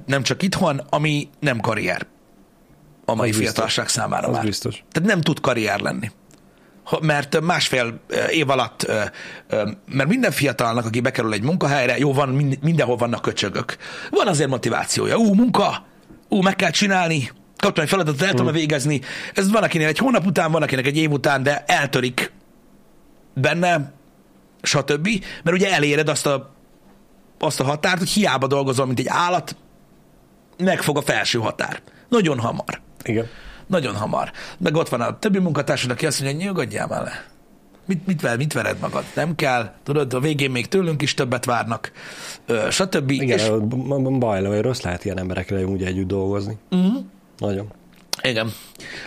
[0.06, 2.08] nem csak itthon, ami nem karrier
[3.06, 4.02] a mai az fiatalság biztos.
[4.04, 4.44] számára az már.
[4.44, 4.84] biztos.
[4.92, 6.12] Tehát nem tud karrier lenni.
[7.02, 8.92] Mert másfél év alatt,
[9.86, 12.30] mert minden fiatalnak, aki bekerül egy munkahelyre, jó, van,
[12.62, 13.78] mindenhol vannak köcsögök.
[14.10, 15.18] Van azért motivációja.
[15.18, 15.86] Ú, munka,
[16.30, 18.56] ú, meg kell csinálni, kaptam egy feladatot, el tudom hmm.
[18.56, 19.02] végezni.
[19.34, 22.32] Ez van akinek egy hónap után, van akinek egy év után, de eltörik
[23.34, 23.92] benne,
[24.62, 25.08] stb.
[25.44, 26.54] Mert ugye eléred azt a,
[27.40, 29.56] azt a határt, hogy hiába dolgozol, mint egy állat,
[30.58, 31.82] megfog a felső határ.
[32.10, 32.82] Nagyon hamar.
[33.04, 33.28] Igen.
[33.68, 34.32] Nagyon hamar.
[34.58, 37.26] Meg ott van a többi munkatársad, aki azt mondja, nyugodjál már le.
[37.86, 39.04] Mit, mit, ver, mit vered magad?
[39.16, 39.74] Nem kell.
[39.84, 41.92] Tudod, a végén még tőlünk is többet várnak,
[42.46, 43.12] ö, stb.
[43.12, 43.52] Igen, és...
[44.20, 46.58] baj, hogy rossz lehet ilyen emberekkel úgy együtt dolgozni.
[46.72, 47.04] Uh-huh.
[47.38, 47.72] Nagyon.
[48.22, 48.52] Igen.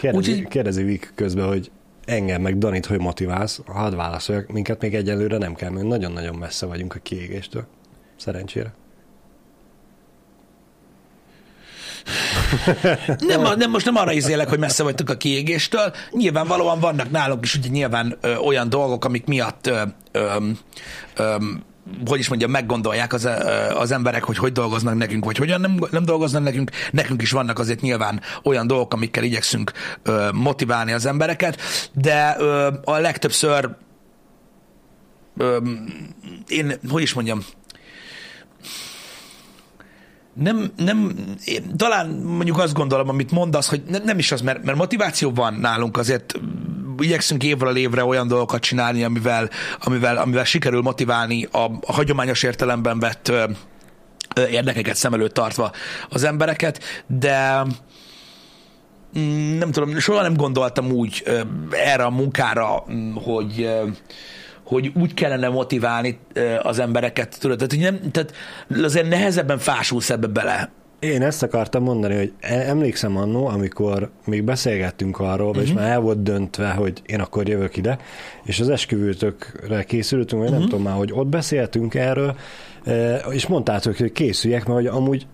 [0.00, 1.70] Kérdezi, Úgy, kérdezi Vik közben, hogy
[2.06, 6.66] engem meg Danit, hogy motiválsz, hadd válaszoljak, minket még egyelőre nem kell, mert nagyon-nagyon messze
[6.66, 7.66] vagyunk a kiégéstől.
[8.16, 8.74] Szerencsére.
[13.18, 15.92] nem, nem, most nem arra izélek, hogy messze vagytok a kiégéstől.
[16.10, 20.36] Nyilvánvalóan vannak nálunk is ugye nyilván ö, olyan dolgok, amik miatt ö, ö,
[21.16, 21.36] ö,
[22.06, 23.28] hogy is mondjam, meggondolják az,
[23.74, 26.70] az emberek, hogy hogy dolgoznak nekünk, vagy hogyan nem, nem dolgoznak nekünk.
[26.90, 29.72] Nekünk is vannak azért nyilván olyan dolgok, amikkel igyekszünk
[30.02, 31.60] ö, motiválni az embereket,
[31.92, 33.70] de ö, a legtöbbször
[35.36, 35.58] ö,
[36.48, 37.40] én, hogy is mondjam,
[40.34, 41.12] nem, nem,
[41.44, 45.32] én talán mondjuk azt gondolom, amit mondasz, hogy ne, nem is az, mert, mert motiváció
[45.32, 46.34] van nálunk, azért
[47.00, 52.98] igyekszünk évről évre olyan dolgokat csinálni, amivel, amivel, amivel sikerül motiválni a, a hagyományos értelemben
[52.98, 53.44] vett ö,
[54.34, 55.72] ö, érdekeket szem előtt tartva
[56.08, 57.66] az embereket, de
[59.18, 63.86] mm, nem tudom, soha nem gondoltam úgy ö, erre a munkára, mm, hogy ö,
[64.64, 66.18] hogy úgy kellene motiválni
[66.62, 68.34] az embereket, tudod, tehát, hogy nem, tehát
[68.82, 70.72] azért nehezebben fásulsz ebbe bele.
[70.98, 75.62] Én ezt akartam mondani, hogy e- emlékszem annó, amikor még beszélgettünk arról, uh-huh.
[75.62, 75.78] és mhm.
[75.78, 77.98] már el volt döntve, hogy én akkor jövök ide,
[78.44, 80.50] és az esküvőtökre készültünk, vagy uh-huh.
[80.50, 80.70] nem mhm.
[80.70, 82.36] tudom már, hogy ott beszéltünk erről,
[83.30, 85.26] és mondtátok, hogy készüljek, mert hogy amúgy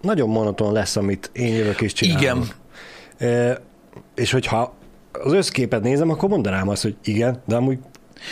[0.00, 2.22] nagyon monoton lesz, amit én jövök és csinálok.
[3.18, 3.58] Igen.
[4.14, 4.74] És hogyha
[5.12, 7.78] az összképet nézem, akkor mondanám azt, hogy igen, de amúgy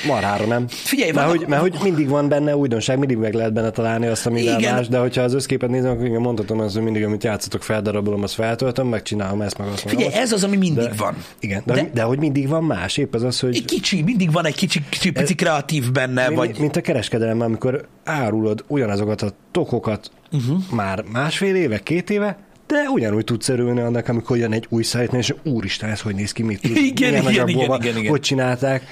[0.07, 0.65] Marhára nem.
[0.69, 4.27] Figyelj, mert, hogy, mert hogy mindig van benne újdonság, mindig meg lehet benne találni azt,
[4.27, 7.63] ami más, de hogyha az összképet nézem, akkor igen, mondhatom azt, hogy mindig, amit játszatok,
[7.63, 9.89] feldarabolom, azt feltöltöm, megcsinálom ezt, meg azt.
[9.89, 10.17] Figyelj, azt.
[10.17, 11.17] ez az, ami mindig de, van.
[11.41, 13.57] Igen, de, de, de, hogy mindig van más, épp az az, hogy...
[13.57, 16.59] Egy kicsi, mindig van egy kicsi, kicsi pici kreatív benne, mint, vagy...
[16.59, 20.59] Mint a kereskedelemben, amikor árulod ugyanazokat a tokokat uh-huh.
[20.71, 25.21] már másfél éve, két éve, de ugyanúgy tudsz örülni annak, amikor jön egy új szájtnál,
[25.21, 28.11] és úristen, ez hogy néz ki, mit tud, igen, igen, igen, igen, igen.
[28.11, 28.83] hogy csinálták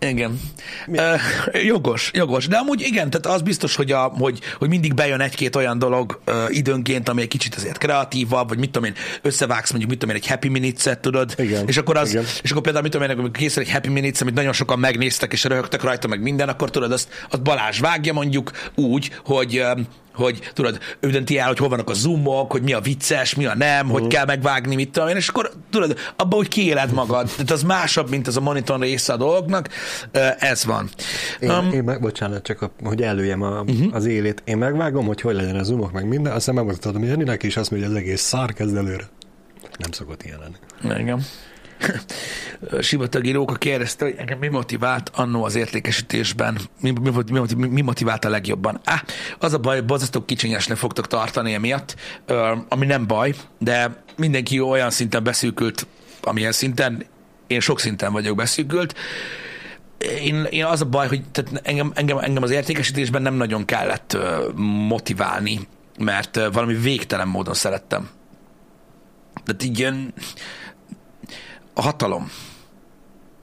[0.00, 0.40] igen.
[0.86, 1.20] Uh,
[1.64, 2.46] jogos, jogos.
[2.46, 6.20] De amúgy igen, tehát az biztos, hogy, a, hogy, hogy mindig bejön egy-két olyan dolog
[6.26, 10.14] uh, időnként, ami egy kicsit azért kreatívabb, vagy mit tudom én, összevágsz mondjuk, mit tudom
[10.14, 11.34] én, egy Happy Minutes-et, tudod?
[11.36, 11.66] Igen.
[11.66, 12.24] És akkor, az, igen.
[12.42, 15.32] és akkor például, mit tudom én, amikor készül egy Happy Minutes, amit nagyon sokan megnéztek,
[15.32, 19.64] és röhögtek rajta, meg minden, akkor tudod, azt, azt Balázs vágja mondjuk úgy, hogy
[20.18, 23.46] hogy tudod, ő dönti el, hogy hol vannak a zoomok, hogy mi a vicces, mi
[23.46, 24.00] a nem, uh-huh.
[24.00, 27.30] hogy kell megvágni, mit tudom én, és akkor tudod, abba úgy kiéled magad.
[27.30, 29.68] Tehát az másabb, mint az a monitor része a dolgoknak.
[30.38, 30.88] Ez van.
[31.40, 33.94] Én, um, én meg, bocsánat, csak a, hogy előjem a, uh-huh.
[33.94, 34.42] az élét.
[34.44, 37.88] Én megvágom, hogy hogy legyen a zoomok, meg minden, aztán megmutatom Janinek, és azt mondja,
[37.88, 39.08] hogy az egész szár kezd előre.
[39.78, 41.00] Nem szokott ilyen lenni.
[41.00, 41.24] Igen.
[42.80, 47.10] Sivatagi Róka kérdezte, hogy engem mi motivált annó az értékesítésben, mi, mi,
[47.56, 48.80] mi, mi motivált a legjobban.
[48.84, 49.04] Á,
[49.38, 51.96] az a baj, bozasztó kicsinyesnek fogtok tartani emiatt,
[52.68, 55.86] ami nem baj, de mindenki olyan szinten beszűkült,
[56.22, 57.04] amilyen szinten,
[57.46, 58.94] én sok szinten vagyok beszűkült,
[60.22, 64.18] én, én az a baj, hogy tehát engem, engem, engem az értékesítésben nem nagyon kellett
[64.88, 65.60] motiválni,
[65.98, 68.08] mert valami végtelen módon szerettem.
[69.44, 70.14] Tehát így ilyen,
[71.78, 72.30] a hatalom,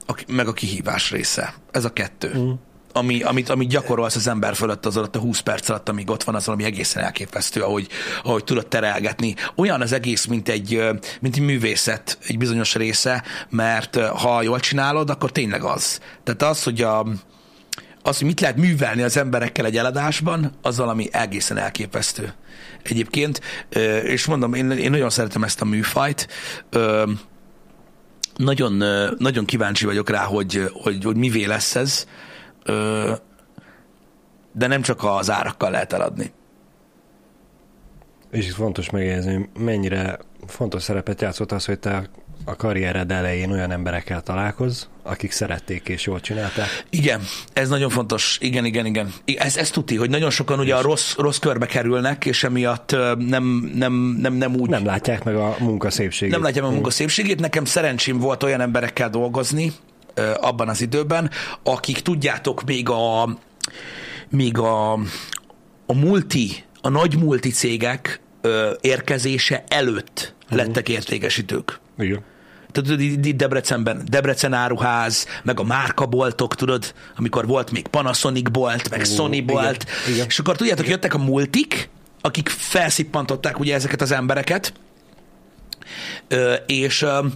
[0.06, 1.54] a, meg a kihívás része.
[1.70, 2.32] Ez a kettő.
[2.36, 2.50] Mm.
[2.92, 6.22] Ami, amit, amit gyakorolsz az ember fölött az alatt a 20 perc alatt, amíg ott
[6.22, 7.88] van, az valami egészen elképesztő, ahogy,
[8.22, 9.34] ahogy tudod terelgetni.
[9.54, 10.88] Olyan az egész, mint egy,
[11.20, 16.00] mint egy művészet, egy bizonyos része, mert ha jól csinálod, akkor tényleg az.
[16.24, 17.06] Tehát az, hogy a,
[18.02, 22.32] az, hogy mit lehet művelni az emberekkel egy eladásban, az valami egészen elképesztő.
[22.82, 23.40] Egyébként,
[24.02, 26.28] és mondom, én, én nagyon szeretem ezt a műfajt,
[28.36, 28.72] nagyon,
[29.18, 32.06] nagyon kíváncsi vagyok rá, hogy, hogy, hogy mivé lesz ez,
[34.52, 36.32] de nem csak az árakkal lehet eladni.
[38.30, 42.08] És fontos megjegyezni, mennyire fontos szerepet játszott az, hogy te
[42.48, 46.84] a karriered elején olyan emberekkel találkoz, akik szerették és jól csinálták.
[46.90, 47.20] Igen,
[47.52, 48.38] ez nagyon fontos.
[48.40, 49.12] Igen, igen, igen.
[49.36, 53.70] Ez, ez tuti, hogy nagyon sokan ugye a rossz, rossz körbe kerülnek, és emiatt nem,
[53.74, 54.68] nem, nem, nem úgy...
[54.68, 56.34] Nem látják meg a munka szépségét.
[56.34, 57.40] Nem látják meg a munka szépségét.
[57.40, 59.72] Nekem szerencsém volt olyan emberekkel dolgozni
[60.40, 61.30] abban az időben,
[61.62, 63.28] akik tudjátok, még a,
[64.28, 64.92] még a,
[65.86, 68.20] a multi, a nagy multi cégek
[68.80, 71.80] érkezése előtt lettek értékesítők.
[71.98, 72.24] Igen.
[72.82, 79.04] Tudod, itt Debrecenben, Debrecen áruház, meg a márkaboltok, tudod, amikor volt még Panasonic bolt, meg
[79.04, 80.26] Sony bolt, igen.
[80.26, 81.88] és akkor tudjátok, jöttek a multik,
[82.20, 84.72] akik felszippantották ugye ezeket az embereket,
[86.28, 87.26] Ö, és ö,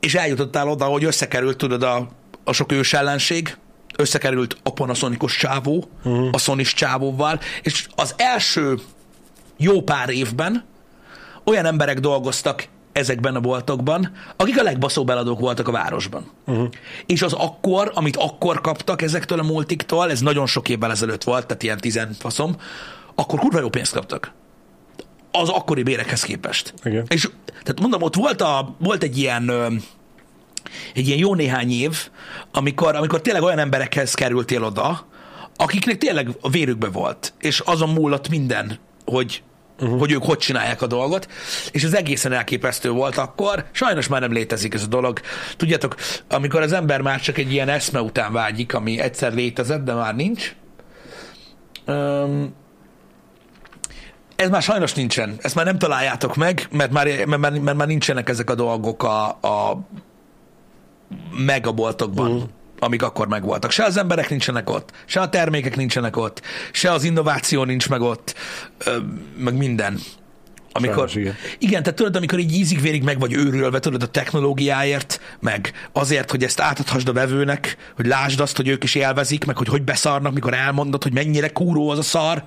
[0.00, 2.08] és eljutottál oda, hogy összekerült, tudod, a,
[2.44, 3.56] a sok ős ellenség,
[3.96, 6.28] összekerült a Panasonicos csávó, uh-huh.
[6.32, 8.78] a sony csávóval, és az első
[9.56, 10.64] jó pár évben
[11.44, 16.30] olyan emberek dolgoztak ezekben a boltokban, akik a legbaszóbb eladók voltak a városban.
[16.46, 16.68] Uh-huh.
[17.06, 21.46] És az akkor, amit akkor kaptak ezektől a multiktól, ez nagyon sok évvel ezelőtt volt,
[21.46, 22.56] tehát ilyen tizenfaszom,
[23.14, 24.32] akkor kurva jó pénzt kaptak.
[25.30, 26.74] Az akkori bérekhez képest.
[26.84, 27.04] Igen.
[27.08, 29.50] És tehát mondom, ott volt, a, volt egy ilyen
[30.94, 32.08] egy ilyen jó néhány év,
[32.52, 35.06] amikor, amikor tényleg olyan emberekhez kerültél oda,
[35.56, 39.42] akiknek tényleg a vérükbe volt, és azon múlott minden, hogy
[39.80, 39.98] uh-huh.
[39.98, 41.28] hogy ők hogy csinálják a dolgot,
[41.70, 43.64] és ez egészen elképesztő volt akkor.
[43.70, 45.20] Sajnos már nem létezik ez a dolog.
[45.56, 45.94] Tudjátok,
[46.28, 50.14] amikor az ember már csak egy ilyen eszme után vágyik, ami egyszer létezett, de már
[50.14, 50.54] nincs,
[51.86, 52.54] um,
[54.36, 55.36] ez már sajnos nincsen.
[55.40, 59.02] Ezt már nem találjátok meg, mert már, mert, már- mert már nincsenek ezek a dolgok
[59.02, 59.86] a, a
[61.46, 62.42] megaboltokban, uh.
[62.78, 63.70] Amik akkor megvoltak.
[63.70, 68.00] Se az emberek nincsenek ott, se a termékek nincsenek ott, se az innováció nincs meg
[68.00, 68.34] ott,
[69.36, 69.98] meg minden.
[70.76, 71.34] Amikor, Sajnos, igen.
[71.58, 76.42] igen, tehát tudod, amikor így ízig-vérig meg vagy őrülve, tudod, a technológiáért, meg azért, hogy
[76.42, 80.32] ezt átadhassd a vevőnek, hogy lásd azt, hogy ők is élvezik, meg hogy hogy beszarnak,
[80.32, 82.44] mikor elmondod, hogy mennyire kúró az a szar,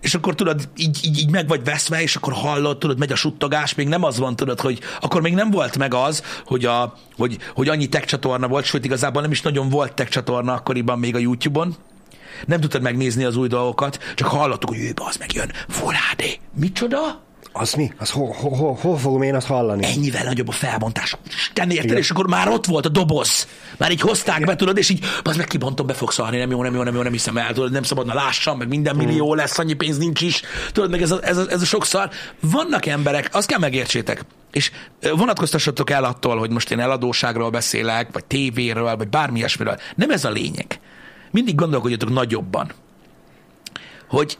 [0.00, 3.16] és akkor tudod, így, így, így meg vagy veszve, és akkor hallod, tudod, megy a
[3.16, 6.94] suttogás, még nem az van, tudod, hogy akkor még nem volt meg az, hogy, a,
[7.16, 10.98] hogy, hogy annyi tech csatorna volt, sőt, igazából nem is nagyon volt tech csatorna akkoriban
[10.98, 11.76] még a YouTube-on,
[12.46, 16.38] nem tudtad megnézni az új dolgokat, csak hallottuk, hogy ő az megjön, Full HD.
[16.54, 17.26] Micsoda?
[17.60, 17.92] Az mi?
[17.98, 19.86] Az hol, hol, hol, hol fogom én azt hallani?
[19.86, 21.16] ennyivel nagyobb a felbontás.
[21.26, 23.48] Isten érted, és akkor már ott volt a doboz.
[23.76, 26.62] Már így hozták be, tudod, és így, az meg kibontom, be fogsz szarni, nem jó,
[26.62, 29.58] nem jó, nem jó, nem hiszem el, tudod, nem szabadna lássam, meg minden millió lesz,
[29.58, 30.42] annyi pénz nincs is.
[30.72, 32.10] Tudod, meg ez a, ez a, ez a sok szar.
[32.40, 38.24] Vannak emberek, azt kell megértsétek, és vonatkoztassatok el attól, hogy most én eladóságról beszélek, vagy
[38.24, 39.76] tévéről, vagy bármi ilyesmiről.
[39.94, 40.80] Nem ez a lényeg.
[41.30, 42.72] Mindig gondolkodjatok nagyobban.
[44.08, 44.36] Hogy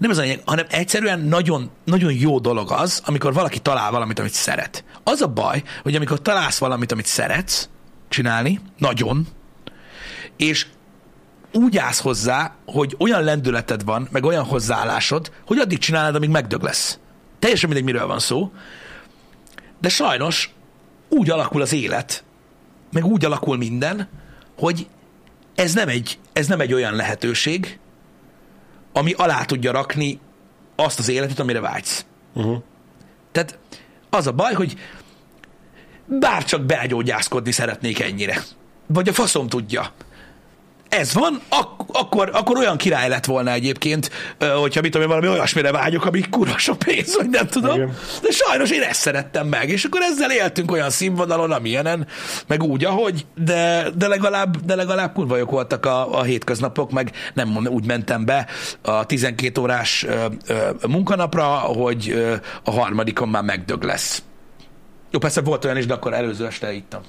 [0.00, 4.18] nem ez a lényeg, hanem egyszerűen nagyon, nagyon jó dolog az, amikor valaki talál valamit,
[4.18, 4.84] amit szeret.
[5.04, 7.68] Az a baj, hogy amikor találsz valamit, amit szeretsz
[8.08, 9.26] csinálni, nagyon,
[10.36, 10.66] és
[11.52, 16.62] úgy állsz hozzá, hogy olyan lendületed van, meg olyan hozzáállásod, hogy addig csinálod, amíg megdög
[16.62, 16.98] lesz.
[17.38, 18.52] Teljesen mindegy, miről van szó.
[19.80, 20.54] De sajnos
[21.08, 22.24] úgy alakul az élet,
[22.92, 24.08] meg úgy alakul minden,
[24.58, 24.86] hogy
[25.54, 27.78] ez nem egy, ez nem egy olyan lehetőség,
[28.92, 30.20] ami alá tudja rakni
[30.76, 32.04] azt az életet, amire vágysz.
[32.34, 32.62] Uh-huh.
[33.32, 33.58] Tehát
[34.10, 34.78] az a baj, hogy
[36.06, 38.42] bárcsak belgyógyászkodni szeretnék ennyire.
[38.86, 39.92] Vagy a faszom tudja.
[40.90, 45.28] Ez van, ak- akkor, akkor olyan király lett volna egyébként, hogyha mit tudom én, valami
[45.28, 47.74] olyasmire vágyok, ami kurva sok pénz, vagy nem tudom.
[47.74, 47.96] Igen.
[48.22, 52.06] De sajnos én ezt szerettem meg, és akkor ezzel éltünk olyan színvonalon, amilyenen,
[52.46, 57.12] meg úgy, ahogy, de, de, legalább, de legalább kurva jók voltak a, a hétköznapok, meg
[57.34, 58.46] nem úgy mentem be
[58.82, 64.22] a 12 órás ö, ö, munkanapra, hogy ö, a harmadikon már megdög lesz.
[65.10, 67.00] Jó, persze volt olyan is, de akkor előző este ittam.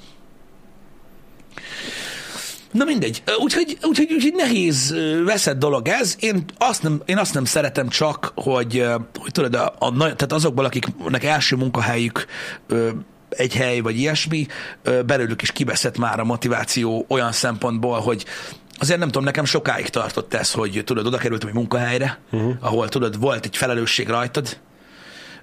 [2.72, 6.16] Na mindegy, úgyhogy, úgyhogy, úgyhogy nehéz veszett dolog ez.
[6.20, 8.86] Én azt nem, én azt nem szeretem csak, hogy,
[9.20, 12.26] hogy tudod, a, a, tehát azokból, akiknek első munkahelyük
[13.30, 14.48] egy hely vagy ilyesmi,
[15.06, 18.26] belőlük is kibeszett már a motiváció olyan szempontból, hogy
[18.80, 22.54] azért nem tudom, nekem sokáig tartott ez, hogy tudod, oda kerültem egy munkahelyre, uh-huh.
[22.60, 24.58] ahol tudod, volt egy felelősség rajtad,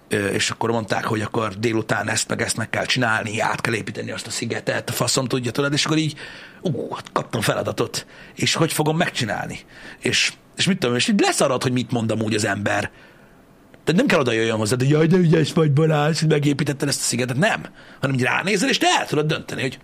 [0.09, 4.11] és akkor mondták, hogy akkor délután ezt meg ezt meg kell csinálni, át kell építeni
[4.11, 6.15] azt a szigetet, a faszom tudja, tudod, és akkor így,
[6.61, 9.59] ú, hát kaptam feladatot, és hogy fogom megcsinálni?
[9.99, 12.91] És, és mit tudom, és így leszarad, hogy mit mond amúgy az ember.
[13.85, 17.01] Tehát nem kell oda jöjjön hozzá, hogy jaj, de ügyes vagy Balázs, hogy megépítetted ezt
[17.01, 17.37] a szigetet.
[17.37, 17.67] Nem.
[18.01, 19.79] Hanem így ránézel, és te el tudod dönteni, hogy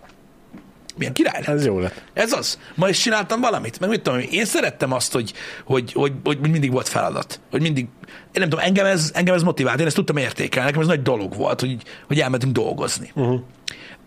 [0.97, 1.55] milyen király lett.
[1.55, 2.03] Ez jó lett.
[2.13, 2.59] Ez az.
[2.75, 3.79] Ma is csináltam valamit.
[3.79, 5.33] Meg mit tudom, én szerettem azt, hogy,
[5.65, 7.39] hogy, hogy, hogy mindig volt feladat.
[7.51, 10.81] Hogy mindig, én nem tudom, engem ez, engem ez motivált, én ezt tudtam értékelni, nekem
[10.81, 11.77] ez nagy dolog volt, hogy,
[12.07, 13.11] hogy elmentünk dolgozni.
[13.15, 13.41] Uh-huh.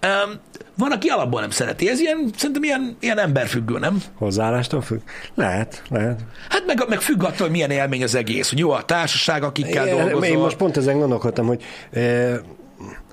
[0.02, 0.40] Um,
[0.76, 1.88] van, aki alapból nem szereti.
[1.88, 4.02] Ez ilyen, szerintem ilyen, ilyen emberfüggő, nem?
[4.14, 5.00] Hozzáállástól függ?
[5.34, 6.20] Lehet, lehet.
[6.48, 9.86] Hát meg, meg függ attól, hogy milyen élmény az egész, hogy jó a társaság, akikkel
[9.86, 10.24] Én, dolgozol.
[10.24, 12.40] én most pont ezen gondolkodtam, hogy e,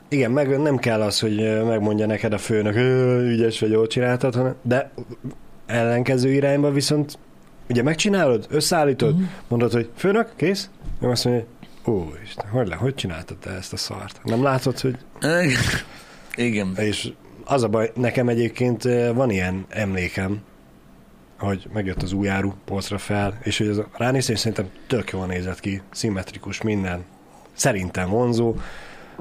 [0.10, 4.36] igen, meg nem kell az, hogy megmondja neked a főnök, "Ö, ügyes vagy, jól csináltad,
[4.36, 4.92] hanem, de
[5.66, 7.18] ellenkező irányba viszont
[7.70, 9.28] ugye megcsinálod, összeállítod, uh-huh.
[9.48, 10.70] mondod, hogy főnök, kész?
[11.00, 11.46] Nem azt mondja,
[11.88, 14.20] ó, Isten, hogy, le, hogy csináltad te ezt a szart?
[14.24, 14.98] Nem látod, hogy...
[16.36, 16.76] Igen.
[16.78, 17.12] És
[17.46, 20.42] az a baj, nekem egyébként van ilyen emlékem,
[21.40, 25.10] hogy megjött az új áru polcra fel, és hogy ez a ránézés és szerintem tök
[25.10, 27.04] jól nézett ki, szimmetrikus minden,
[27.54, 28.56] szerintem vonzó.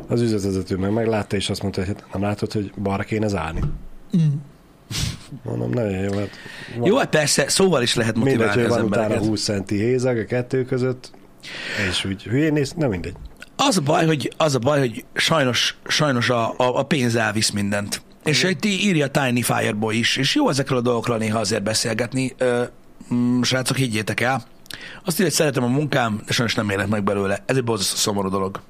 [0.09, 3.61] Az üzletvezető meg meglátta, és azt mondta, hogy hát nem látod, hogy balra kéne zárni.
[4.17, 4.21] Mm.
[5.43, 6.13] Mondom, nagyon jó.
[6.13, 6.31] Hát
[6.77, 9.29] van, Jó, hát persze, szóval is lehet mindegy, motiválni hogy az van utána embereket.
[9.29, 11.11] 20 centi hézag a kettő között,
[11.89, 13.15] és úgy hülyén néz, nem mindegy.
[13.57, 17.51] Az a baj, hogy, az a baj, hogy sajnos, sajnos a, a, a pénz elvisz
[17.51, 18.03] mindent.
[18.25, 22.35] És itt írja Tiny Fireboy is, és jó ezekről a dolgokról néha azért beszélgetni.
[22.39, 22.63] Ö,
[23.15, 24.43] mm, srácok, higgyétek el.
[25.05, 27.43] Azt írja, hogy szeretem a munkám, de sajnos nem élek meg belőle.
[27.47, 28.61] Ez egy borzasztó szomorú dolog.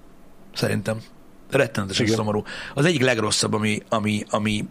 [0.55, 0.99] Szerintem.
[1.55, 2.17] Rettenetesen Igen.
[2.17, 2.43] szomorú.
[2.75, 4.65] Az egyik legrosszabb, ami, ami, ami,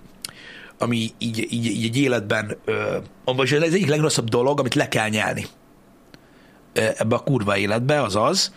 [0.77, 2.57] ami így, így, így egy életben,
[3.25, 5.45] vagy az egyik legrosszabb dolog, amit le kell nyelni
[6.73, 8.53] ebbe a kurva életbe, az az,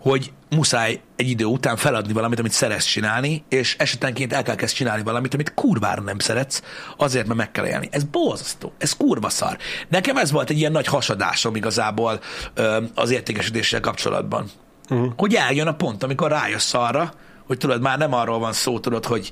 [0.00, 4.74] hogy muszáj egy idő után feladni valamit, amit szeretsz csinálni, és esetenként el kell kezd
[4.74, 6.62] csinálni valamit, amit kurvára nem szeretsz,
[6.96, 7.88] azért, mert meg kell élni.
[7.90, 9.56] Ez borzasztó, ez kurva szar.
[9.88, 12.20] Nekem ez volt egy ilyen nagy hasadásom igazából
[12.94, 14.50] az értékesítéssel kapcsolatban.
[14.90, 15.12] Uh-huh.
[15.16, 17.12] Hogy eljön a pont, amikor rájössz arra,
[17.46, 19.30] hogy tudod, már nem arról van szó, tudod, hogy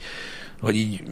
[0.61, 1.03] hogy így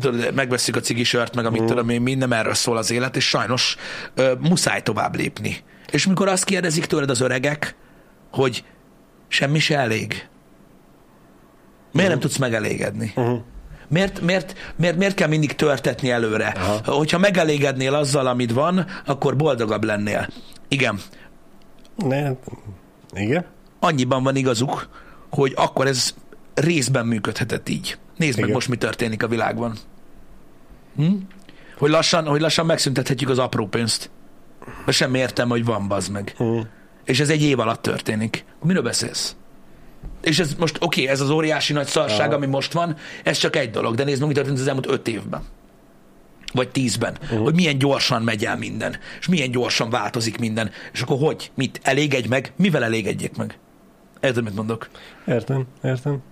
[0.00, 1.66] tudod, megveszük a cigisört, meg amit uh.
[1.66, 3.76] tudom én, mind nem erről szól az élet, és sajnos
[4.14, 5.56] ö, muszáj tovább lépni.
[5.90, 7.76] És mikor azt kérdezik tőled az öregek,
[8.32, 8.64] hogy
[9.28, 10.28] semmi se elég.
[11.92, 13.12] Miért nem tudsz megelégedni?
[13.16, 13.40] Uh-huh.
[13.88, 16.46] Miért, miért, miért, miért kell mindig törtetni előre?
[16.46, 16.80] Aha.
[16.84, 20.28] Hogyha megelégednél azzal, amit van, akkor boldogabb lennél.
[20.68, 21.00] Igen,
[21.96, 22.30] Ne,
[23.12, 23.44] igen?
[23.80, 24.88] annyiban van igazuk,
[25.30, 26.14] hogy akkor ez
[26.54, 27.98] részben működhetett így.
[28.16, 28.54] Nézd meg Igen.
[28.54, 29.76] most, mi történik a világban.
[30.96, 31.14] Hm?
[31.78, 34.10] Hogy, lassan, hogy lassan megszüntethetjük az apró pénzt.
[34.84, 36.34] Mert sem értem, hogy van, bazd meg.
[36.38, 36.66] Uh-huh.
[37.04, 38.44] És ez egy év alatt történik.
[38.62, 39.36] Miről beszélsz?
[40.22, 42.36] És ez most, oké, okay, ez az óriási nagy szarság, Aha.
[42.36, 45.08] ami most van, ez csak egy dolog, de nézd meg, mi történt az elmúlt öt
[45.08, 45.42] évben.
[46.52, 47.16] Vagy tízben.
[47.22, 47.42] Uh-huh.
[47.42, 48.96] Hogy milyen gyorsan megy el minden.
[49.20, 50.70] És milyen gyorsan változik minden.
[50.92, 51.50] És akkor hogy?
[51.54, 51.80] Mit?
[51.82, 52.52] Elégedj meg?
[52.56, 53.58] Mivel elégedjék meg?
[54.20, 54.88] Érted, mit mondok?
[55.26, 56.22] Értem, értem.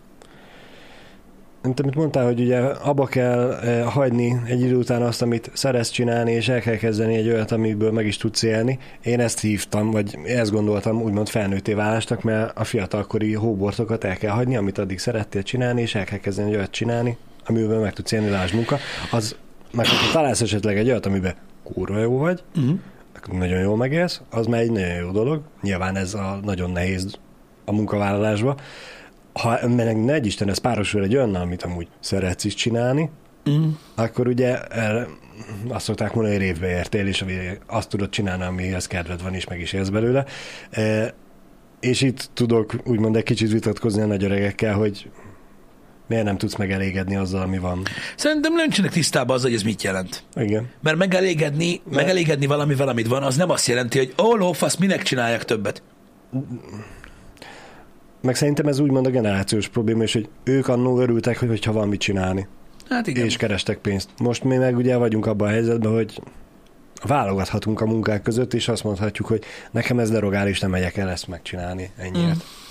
[1.63, 5.91] Mint amit mondtál, hogy ugye abba kell eh, hagyni egy idő után azt, amit szeretsz
[5.91, 8.79] csinálni, és el kell kezdeni egy olyat, amiből meg is tudsz élni.
[9.03, 14.31] Én ezt hívtam, vagy ezt gondoltam úgymond felnőtté válásnak, mert a fiatalkori hóbortokat el kell
[14.31, 18.13] hagyni, amit addig szerettél csinálni, és el kell kezdeni egy olyat csinálni, amiből meg tudsz
[18.13, 18.79] élni, lásd munka.
[19.11, 19.37] Az,
[19.73, 23.39] meg ha találsz esetleg egy olyat, amiben kurva jó vagy, Uh-huh.
[23.39, 25.41] nagyon jól megélsz, az már egy nagyon jó dolog.
[25.63, 27.19] Nyilván ez a nagyon nehéz
[27.65, 28.57] a munkavállalásba.
[29.33, 33.11] Ha meg ne egy Isten, ez párosul egy olyan, amit amúgy szeretsz is csinálni,
[33.47, 33.73] Uh-huh.
[33.95, 35.07] akkor ugye erre
[35.69, 37.25] azt szokták mondani, hogy révbe értél, és
[37.67, 40.25] azt tudod csinálni, amihez kedved van, és meg is élsz belőle.
[40.71, 41.15] E,
[41.81, 45.11] és itt tudok úgymond egy kicsit vitatkozni a nagy öregekkel, hogy
[46.07, 47.83] miért nem tudsz megelégedni azzal, ami van.
[48.17, 50.23] Szerintem nem nincsenek tisztában az, hogy ez mit jelent.
[50.35, 50.69] Igen.
[50.83, 55.45] Mert megelégedni, megelégedni valamivel, amit van, az nem azt jelenti, hogy ó, lófasz, minek csináljak
[55.45, 55.83] többet.
[58.23, 61.89] Meg szerintem ez úgymond a generációs probléma, és hogy ők annó örültek, hogy hogyha van
[61.89, 62.47] mit csinálni.
[62.89, 63.25] Hát igen.
[63.25, 64.09] és kerestek pénzt.
[64.19, 66.21] Most mi meg ugye vagyunk abban a helyzetben, hogy
[67.03, 71.11] válogathatunk a munkák között, és azt mondhatjuk, hogy nekem ez derogál, és nem megyek el
[71.11, 72.35] ezt megcsinálni ennyiért.
[72.35, 72.63] Mm.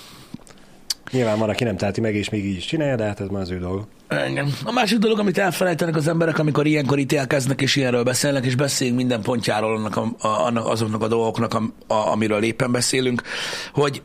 [1.11, 3.41] Nyilván van, aki nem teheti meg, és még így is csinálja, de hát ez már
[3.41, 3.87] az ő dolga.
[4.07, 4.53] Engem.
[4.63, 8.97] A másik dolog, amit elfelejtenek az emberek, amikor ilyenkor ítélkeznek és ilyenről beszélnek, és beszélünk
[8.97, 13.21] minden pontjáról annak a, a, azoknak a dolgoknak, a, a, amiről éppen beszélünk,
[13.73, 14.01] hogy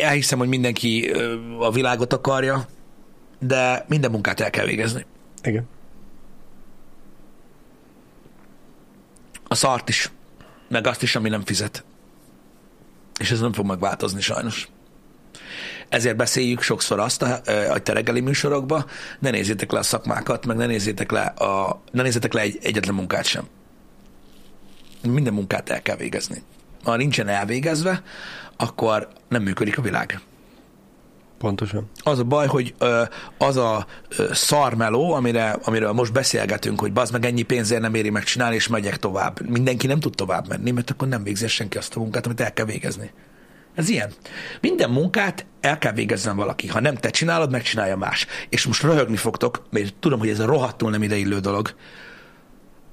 [0.00, 1.10] elhiszem, hogy mindenki
[1.58, 2.68] a világot akarja,
[3.38, 5.06] de minden munkát el kell végezni.
[5.42, 5.68] Igen.
[9.48, 10.10] A szart is,
[10.68, 11.84] meg azt is, ami nem fizet.
[13.18, 14.68] És ez nem fog megváltozni sajnos.
[15.88, 17.40] ezért beszéljük sokszor azt a,
[17.70, 18.84] a te reggeli műsorokba,
[19.18, 22.94] ne nézzétek le a szakmákat, meg ne nézzétek le, a, ne nézzétek le egy, egyetlen
[22.94, 23.48] munkát sem.
[25.02, 26.42] Minden munkát el kell végezni.
[26.82, 28.02] Ha nincsen elvégezve,
[28.60, 30.20] akkor nem működik a világ.
[31.38, 31.90] Pontosan.
[32.02, 33.02] Az a baj, hogy ö,
[33.38, 33.86] az a
[34.16, 38.68] ö, szarmeló, amire, amiről most beszélgetünk, hogy bazd meg ennyi pénzért nem éri megcsinálni, és
[38.68, 39.48] megyek tovább.
[39.48, 42.52] Mindenki nem tud tovább menni, mert akkor nem végzi senki azt a munkát, amit el
[42.52, 43.10] kell végezni.
[43.74, 44.12] Ez ilyen.
[44.60, 46.68] Minden munkát el kell végezzen valaki.
[46.68, 48.26] Ha nem te csinálod, megcsinálja más.
[48.48, 51.74] És most röhögni fogtok, mert tudom, hogy ez a rohadtul nem ideillő dolog.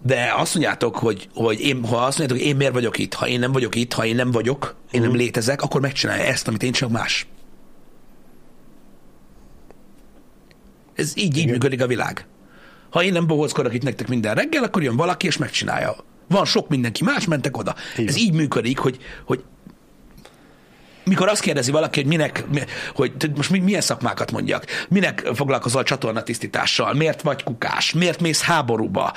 [0.02, 3.28] De azt mondjátok, hogy, hogy én, ha azt mondjátok, hogy én miért vagyok itt, ha
[3.28, 6.64] én nem vagyok itt, ha én nem vagyok, én nem létezek, akkor megcsinálja ezt, amit
[6.64, 7.28] én csak más.
[10.94, 12.28] Ez így, így működik a világ.
[12.90, 15.96] Ha én nem bohózkodok itt nektek minden reggel, akkor jön valaki és megcsinálja.
[16.28, 17.76] Van sok mindenki más, mentek oda.
[17.98, 19.44] Így Ez így működik, hogy, hogy
[21.08, 25.84] mikor azt kérdezi valaki, hogy minek, mi- hogy most mi- milyen szakmákat mondjak, minek foglalkozol
[25.84, 29.14] csatornatisztítással, miért vagy kukás, miért mész háborúba,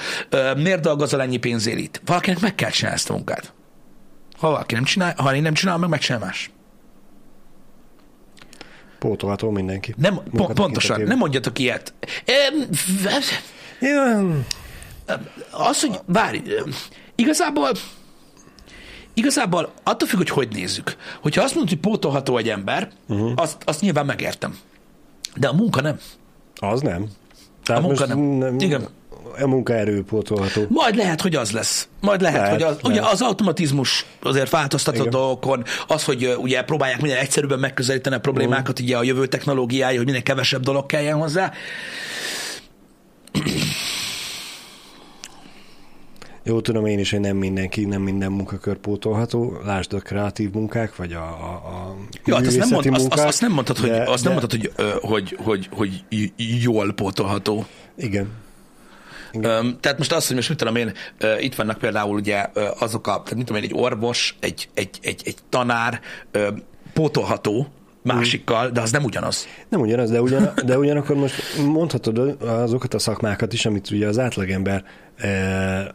[0.56, 2.00] miért dolgozol ennyi pénzért itt.
[2.04, 3.52] Valakinek meg kell csinálni ezt a munkát.
[4.38, 6.50] Ha valaki nem csinál, ha én nem csinálom, meg megcsinál más.
[8.98, 9.94] Pótolható mindenki.
[9.96, 11.94] Nem, po- pontosan, nem mondjatok ilyet.
[15.50, 16.38] Az, hogy várj,
[17.14, 17.70] igazából
[19.20, 20.96] igazából attól függ, hogy hogy nézzük.
[21.20, 23.32] Hogyha azt mondod, hogy pótolható egy ember, uh-huh.
[23.36, 24.58] azt, azt nyilván megértem.
[25.36, 25.98] De a munka nem.
[26.54, 27.06] az nem.
[27.64, 28.58] Tehát A munka most nem.
[28.58, 28.88] Igen.
[29.40, 30.64] A munkaerő pótolható.
[30.68, 31.88] Majd lehet, hogy az lesz.
[32.00, 33.12] Majd lehet, Lehet, hogy az, ugye lehet.
[33.12, 35.10] az automatizmus azért változtat a Igen.
[35.10, 40.06] dolgokon, az, hogy ugye próbálják minél egyszerűbben megközelíteni a problémákat, ugye a jövő technológiája, hogy
[40.06, 41.52] minél kevesebb dolog kelljen hozzá.
[46.42, 49.60] Jó, tudom én is, hogy nem mindenki, nem minden munkakör pótolható.
[49.64, 52.96] Lásd a kreatív munkák, vagy a, a, a Jó, hát azt nem, mond, művészeti azt,
[52.96, 56.04] azt, munkák, azt nem mondtad, hogy, de- azt nem de- mondtad, hogy, hogy, hogy, hogy,
[56.08, 56.32] hogy
[56.62, 57.66] jól pótolható.
[57.96, 58.28] Igen.
[59.32, 60.92] Öm, tehát most azt, hogy most mit tudom én,
[61.40, 62.46] itt vannak például ugye
[62.78, 66.00] azok a, tehát mit tudom én, egy orvos, egy, egy, egy, egy tanár,
[66.92, 67.66] pótolható
[68.02, 69.46] másikkal, de az nem ugyanaz.
[69.68, 74.18] Nem ugyanaz, de, ugyan, de ugyanakkor most mondhatod azokat a szakmákat is, amit ugye az
[74.18, 74.84] átlagember
[75.16, 75.86] eh,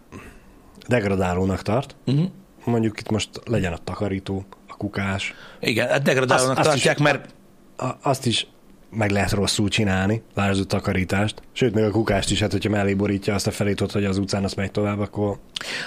[0.88, 1.96] degradálónak tart.
[2.06, 2.26] Uh-huh.
[2.66, 5.34] Mondjuk itt most legyen a takarító, a kukás.
[5.60, 7.34] Igen, hát degradálónak Azt- azt tartják, is- mert
[7.78, 8.48] A, azt is
[8.90, 11.42] meg lehet rosszul csinálni, lásd a takarítást.
[11.52, 14.44] Sőt, még a kukást is, hát hogyha mellé borítja azt a felét hogy az utcán
[14.44, 15.38] azt megy tovább, akkor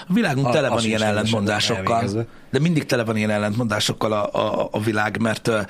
[0.07, 2.27] a világunk A- tele van ilyen ellentmondásokkal.
[2.51, 5.61] De mindig tele van ilyen ellentmondásokkal a, a, a világ, mert ö,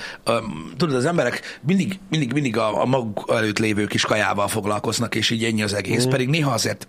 [0.78, 5.30] tudod, az emberek mindig, mindig, mindig a, a maguk előtt lévő kis kajával foglalkoznak, és
[5.30, 6.02] így ennyi az egész.
[6.02, 6.12] Mhm.
[6.12, 6.88] Pedig néha azért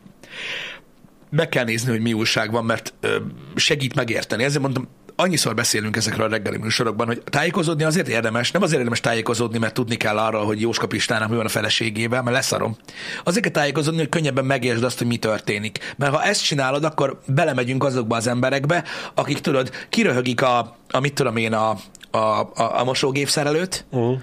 [1.30, 3.16] meg kell nézni, hogy mi újság van, mert ö,
[3.54, 4.44] segít megérteni.
[4.44, 4.88] Ezért mondom,
[5.20, 9.74] annyiszor beszélünk ezekről a reggeli műsorokban, hogy tájékozódni azért érdemes, nem azért érdemes tájékozódni, mert
[9.74, 12.76] tudni kell arról, hogy Jóska Pistának mi van a feleségével, mert leszarom.
[13.24, 15.94] Azért kell tájékozódni, hogy könnyebben megértsd azt, hogy mi történik.
[15.96, 21.14] Mert ha ezt csinálod, akkor belemegyünk azokba az emberekbe, akik tudod, kiröhögik a, a mit
[21.14, 21.70] tudom én, a,
[22.10, 24.20] a, a, a mosógépszerelőt, uh-huh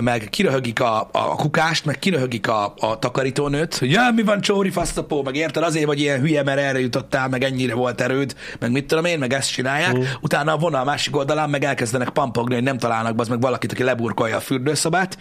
[0.00, 4.70] meg kiröhögik a, a kukást, meg kiröhögik a, a takarítónőt, hogy ja, mi van csóri
[4.70, 8.70] fasztapó, meg érted, azért vagy ilyen hülye, mert erre jutottál, meg ennyire volt erőd, meg
[8.70, 9.98] mit tudom én, meg ezt csinálják.
[9.98, 10.02] Mm.
[10.20, 13.82] Utána a vonal másik oldalán meg elkezdenek pampogni, hogy nem találnak az meg valakit, aki
[13.82, 15.18] leburkolja a fürdőszobát.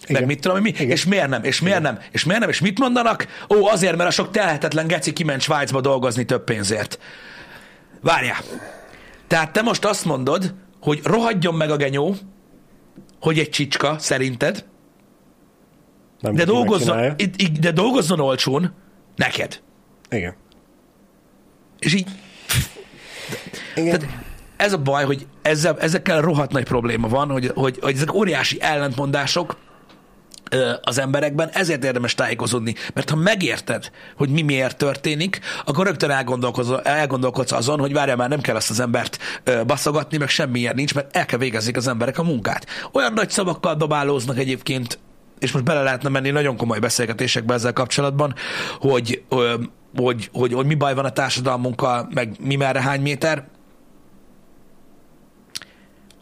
[0.00, 0.24] Meg Igen.
[0.24, 0.68] mit tudom mi?
[0.68, 0.90] Igen.
[0.90, 1.44] És miért nem?
[1.44, 1.98] És miért nem?
[2.10, 2.48] És miért nem?
[2.48, 3.26] És mit mondanak?
[3.48, 6.98] Ó, azért, mert a sok telhetetlen geci kiment Svájcba dolgozni több pénzért.
[8.00, 8.38] Várjál.
[9.28, 12.16] Tehát te most azt mondod, hogy rohadjon meg a genyó,
[13.24, 14.64] hogy egy csicska, szerinted,
[16.20, 17.16] nem de dolgozzon,
[17.60, 18.72] de dolgozzon olcsón
[19.16, 19.60] neked.
[20.10, 20.34] Igen.
[21.78, 22.08] És így,
[23.74, 23.98] Igen.
[23.98, 24.16] tehát
[24.56, 28.60] ez a baj, hogy ezzel, ezekkel rohadt nagy probléma van, hogy, hogy, hogy ezek óriási
[28.60, 29.56] ellentmondások
[30.82, 36.72] az emberekben, ezért érdemes tájékozódni, mert ha megérted, hogy mi miért történik, akkor rögtön elgondolkozz,
[36.82, 39.18] elgondolkodsz azon, hogy várjál már, nem kell azt az embert
[39.66, 42.66] baszogatni, meg semmilyen nincs, mert el kell végezni az emberek a munkát.
[42.92, 44.98] Olyan nagy szavakkal dobálóznak egyébként,
[45.38, 48.34] és most bele lehetne menni nagyon komoly beszélgetésekbe ezzel kapcsolatban,
[48.78, 49.54] hogy, ö,
[49.96, 53.44] hogy, hogy, hogy mi baj van a társadalmunkkal, meg mi merre hány méter,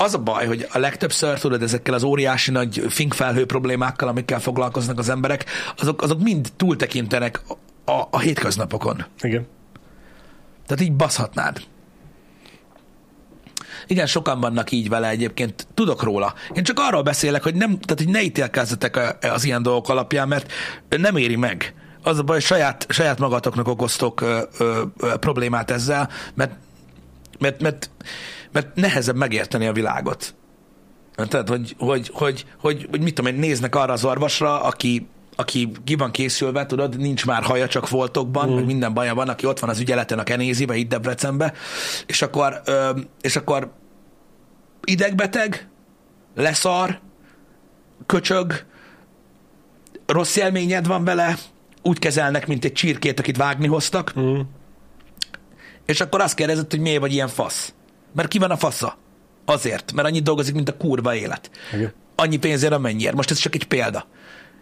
[0.02, 4.98] az a baj, hogy a legtöbbször, tudod, ezekkel az óriási nagy finkfelhő problémákkal, amikkel foglalkoznak
[4.98, 5.44] az emberek,
[5.76, 7.40] azok, azok mind túltekintenek
[7.84, 9.04] a, a, hétköznapokon.
[9.20, 9.46] Igen.
[10.66, 11.60] Tehát így baszhatnád.
[13.86, 16.34] Igen, sokan vannak így vele egyébként, tudok róla.
[16.54, 20.52] Én csak arról beszélek, hogy, nem, tehát, hogy ne ítélkezzetek az ilyen dolgok alapján, mert
[20.88, 21.74] nem éri meg.
[22.02, 26.52] Az a baj, hogy saját, saját magatoknak okoztok ö, ö, ö, problémát ezzel, mert,
[27.38, 27.90] mert, mert,
[28.52, 30.34] mert nehezebb megérteni a világot.
[31.14, 35.72] Tehát, hogy, hogy, hogy, hogy, hogy mit tudom én, néznek arra az orvosra, aki, aki
[35.84, 38.54] ki van készülve, tudod, nincs már haja, csak voltokban, mm.
[38.54, 41.52] meg minden baja van, aki ott van az ügyeleten a Kenézibe, itt Debrecenbe,
[42.06, 42.90] és akkor, ö,
[43.20, 43.72] és akkor
[44.84, 45.68] idegbeteg,
[46.34, 47.00] leszar,
[48.06, 48.64] köcsög,
[50.06, 51.36] rossz élményed van vele,
[51.82, 54.40] úgy kezelnek, mint egy csirkét, akit vágni hoztak, mm.
[55.86, 57.74] és akkor azt kérdezett, hogy miért vagy ilyen fasz.
[58.12, 58.96] Mert ki van a fasza?
[59.44, 61.50] Azért, mert annyit dolgozik, mint a kurva élet.
[61.72, 61.92] Igen.
[62.14, 63.14] Annyi pénzért, amennyiért.
[63.14, 64.06] Most ez csak egy példa.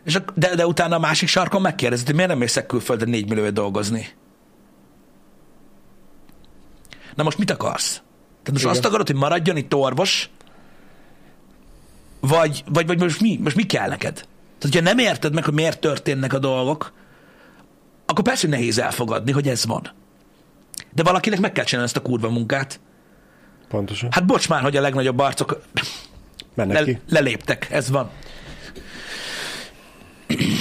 [0.05, 3.28] És a, de, de utána a másik sarkon megkérdezett, hogy miért nem mész külföldre négy
[3.28, 4.09] millióért dolgozni?
[7.14, 7.92] Na most mit akarsz?
[8.42, 8.76] Tehát most Igen.
[8.76, 10.30] azt akarod, hogy maradjon itt orvos,
[12.20, 14.14] vagy, vagy, vagy most, mi, most mi kell neked?
[14.14, 16.92] Tehát, hogyha nem érted meg, hogy miért történnek a dolgok,
[18.07, 19.90] akkor persze, hogy nehéz elfogadni, hogy ez van.
[20.92, 22.80] De valakinek meg kell csinálni ezt a kurva munkát.
[23.70, 24.08] Pontosan.
[24.12, 25.62] Hát bocs már, hogy a legnagyobb arcok
[26.54, 28.10] le, leléptek, ez van.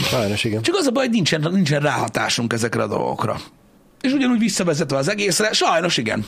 [0.04, 0.62] Sajnos igen.
[0.62, 3.38] Csak az a baj, hogy nincsen, nincsen ráhatásunk ezekre a dolgokra.
[4.02, 6.26] És ugyanúgy visszavezetve az egészre, sajnos igen.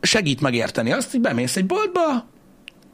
[0.00, 2.28] Segít megérteni azt, hogy bemész egy boltba,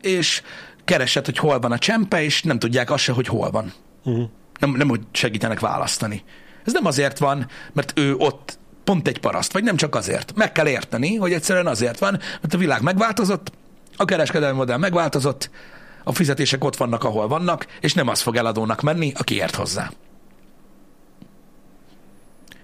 [0.00, 0.42] és
[0.84, 3.72] keresed, hogy hol van a csempe, és nem tudják azt se, hogy hol van.
[4.04, 4.28] Uh-huh.
[4.60, 6.22] Nem, nem, hogy segítenek választani.
[6.64, 10.32] Ez nem azért van, mert ő ott pont egy paraszt, vagy nem csak azért.
[10.34, 13.52] Meg kell érteni, hogy egyszerűen azért van, mert a világ megváltozott,
[13.96, 15.50] a kereskedelmi modell megváltozott,
[16.04, 19.90] a fizetések ott vannak, ahol vannak, és nem az fog eladónak menni, aki ért hozzá.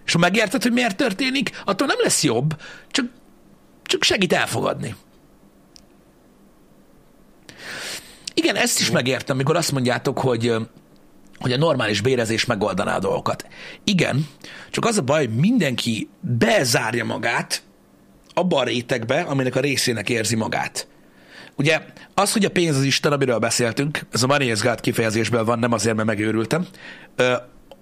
[0.05, 2.61] És ha megérted, hogy miért történik, attól nem lesz jobb,
[2.91, 3.07] csak,
[3.83, 4.95] csak segít elfogadni.
[8.35, 10.57] Igen, ezt is megértem, amikor azt mondjátok, hogy
[11.41, 13.47] hogy a normális bérezés megoldaná a dolgokat.
[13.85, 14.27] Igen,
[14.71, 17.63] csak az a baj, hogy mindenki bezárja magát
[18.35, 20.89] abba a rétegbe, aminek a részének érzi magát.
[21.57, 21.81] Ugye
[22.15, 25.97] az, hogy a pénz az Isten, amiről beszéltünk, ez a God kifejezésből van, nem azért,
[25.97, 26.67] mert megőrültem,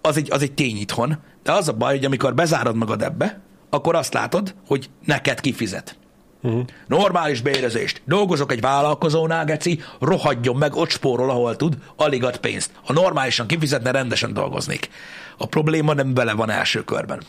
[0.00, 3.40] az egy, az egy tény itthon, de az a baj, hogy amikor bezárod magad ebbe,
[3.70, 5.97] akkor azt látod, hogy neked kifizet.
[6.43, 6.64] Uh-huh.
[6.86, 8.03] Normális bérezést.
[8.05, 12.70] Dolgozok egy vállalkozónál, geci, rohadjon meg, ott spórol, ahol tud, alig ad pénzt.
[12.84, 14.89] Ha normálisan kifizetne, rendesen dolgoznék.
[15.36, 17.22] A probléma nem bele van első körben.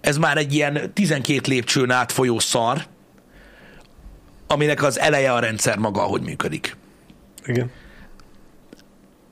[0.00, 2.86] Ez már egy ilyen 12 lépcsőn át folyó szar,
[4.46, 6.76] aminek az eleje a rendszer maga, ahogy működik.
[7.46, 7.70] Igen.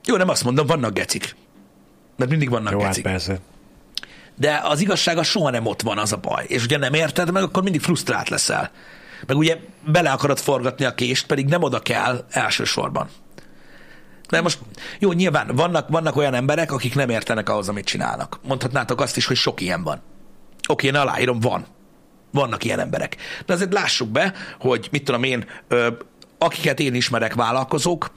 [0.05, 1.37] Jó, nem azt mondom, vannak gecik.
[2.17, 3.05] Mert mindig vannak Jó, hát gecik.
[3.05, 3.41] Hát persze.
[4.39, 6.45] De az igazsága soha nem ott van, az a baj.
[6.49, 8.71] És ugye nem érted meg, akkor mindig frusztrált leszel.
[9.27, 13.09] Meg ugye bele akarod forgatni a kést, pedig nem oda kell elsősorban.
[14.29, 14.59] De most,
[14.99, 18.39] jó, nyilván vannak, vannak olyan emberek, akik nem értenek ahhoz, amit csinálnak.
[18.43, 20.03] Mondhatnátok azt is, hogy sok ilyen van.
[20.69, 21.67] Oké, én aláírom, van.
[22.33, 23.17] Vannak ilyen emberek.
[23.47, 25.47] De azért lássuk be, hogy mit tudom én,
[26.39, 28.11] akiket én ismerek vállalkozók,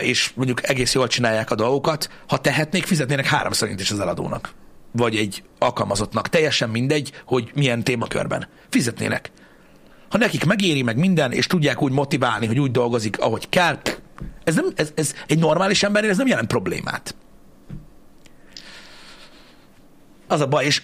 [0.00, 4.54] és mondjuk egész jól csinálják a dolgokat, ha tehetnék, fizetnének három szerint is az eladónak.
[4.92, 6.28] Vagy egy alkalmazottnak.
[6.28, 8.48] Teljesen mindegy, hogy milyen témakörben.
[8.68, 9.30] Fizetnének.
[10.08, 13.78] Ha nekik megéri meg minden, és tudják úgy motiválni, hogy úgy dolgozik, ahogy kell,
[14.44, 17.14] ez, nem, ez, ez egy normális embernél ez nem jelent problémát.
[20.26, 20.82] Az a baj, és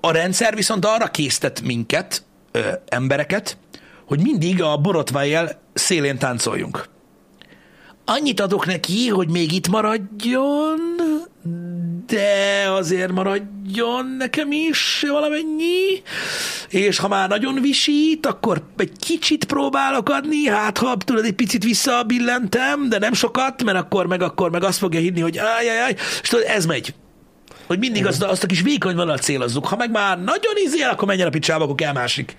[0.00, 3.56] a rendszer viszont arra késztet minket, ö, embereket,
[4.06, 6.88] hogy mindig a borotvájjel szélén táncoljunk.
[8.04, 10.80] Annyit adok neki, hogy még itt maradjon,
[12.06, 16.02] de azért maradjon nekem is valamennyi,
[16.68, 21.64] és ha már nagyon visít, akkor egy kicsit próbálok adni, hát ha tudod, egy picit
[21.64, 26.28] visszabillentem, de nem sokat, mert akkor meg akkor meg azt fogja hinni, hogy áj, és
[26.28, 26.94] tudod, ez megy.
[27.66, 29.66] Hogy mindig azt, azt a kis vékony vonalat célozzuk.
[29.66, 32.36] Ha meg már nagyon izél, akkor menjen a picsába, akkor kell másik.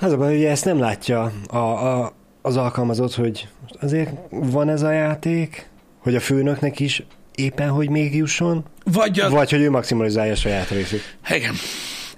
[0.00, 3.48] Az a baj, hogy ezt nem látja a, a, az alkalmazott, hogy
[3.80, 5.68] azért van ez a játék,
[5.98, 7.02] hogy a főnöknek is
[7.36, 9.30] éppen, hogy még jusson, vagy, a...
[9.30, 11.16] vagy hogy ő maximalizálja a saját részét.
[11.30, 11.54] Igen.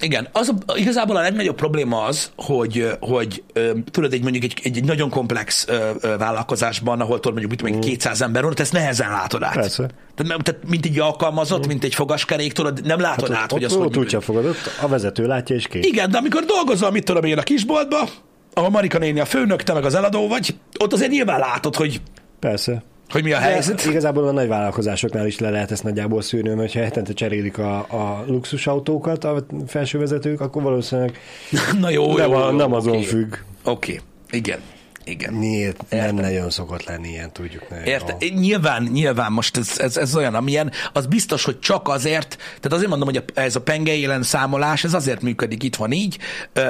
[0.01, 3.43] Igen, az a, igazából a legnagyobb probléma az, hogy, hogy
[3.91, 7.63] tudod, egy mondjuk egy, egy, egy nagyon komplex ö, ö, vállalkozásban, ahol tudod mondjuk mit,
[7.63, 9.55] mondjuk 200 ember van, ezt nehezen látod át.
[9.55, 9.91] Persze.
[10.15, 11.69] Tehát, tehát mint egy alkalmazott, mm.
[11.69, 15.27] mint egy fogaskerék, tudod, nem látod hát, át, hogy az hogy tudja fogadott, a vezető
[15.27, 15.87] látja és kész.
[15.87, 18.09] Igen, de amikor dolgozol, mit tudom én a kisboltba,
[18.55, 22.01] ahol Marika néni a főnök, te meg az eladó vagy, ott azért nyilván látod, hogy
[22.41, 22.83] Persze.
[23.11, 23.83] Hogy mi a helyzet?
[23.85, 27.59] De igazából a nagy vállalkozásoknál is le lehet ezt nagyjából szűrni, mert ha hetente cserélik
[27.59, 31.19] a, a luxusautókat a felsővezetők, akkor valószínűleg
[31.81, 33.05] Na jó, nem, jó, a, jó, nem azon okay.
[33.05, 33.35] függ.
[33.65, 34.39] Oké, okay.
[34.39, 34.59] igen.
[35.05, 35.35] Igen.
[35.35, 37.69] Miért nem nagyon szokott lenni ilyen, tudjuk.
[37.69, 38.13] Ne, Érte?
[38.13, 38.25] A...
[38.35, 42.89] Nyilván, nyilván most ez, ez, ez, olyan, amilyen, az biztos, hogy csak azért, tehát azért
[42.89, 46.19] mondom, hogy ez a penge számolás, ez azért működik itt van így,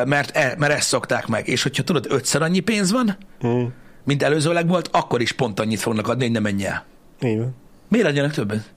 [0.04, 1.48] mert, e, mert ezt szokták meg.
[1.48, 3.72] És hogyha tudod, ötször annyi pénz van, hmm
[4.08, 6.84] mint előzőleg volt, akkor is pont annyit fognak adni, hogy ne menj el.
[7.22, 7.54] Így van.
[7.88, 8.72] Miért adjanak többet?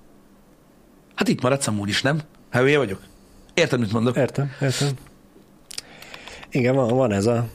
[1.15, 2.19] Hát itt maradsz amúgy is, nem?
[2.49, 3.01] Hát hülye vagyok.
[3.53, 4.17] Érted, mit mondok?
[4.17, 4.89] Értem, értem.
[6.49, 7.47] Igen, van, van ez a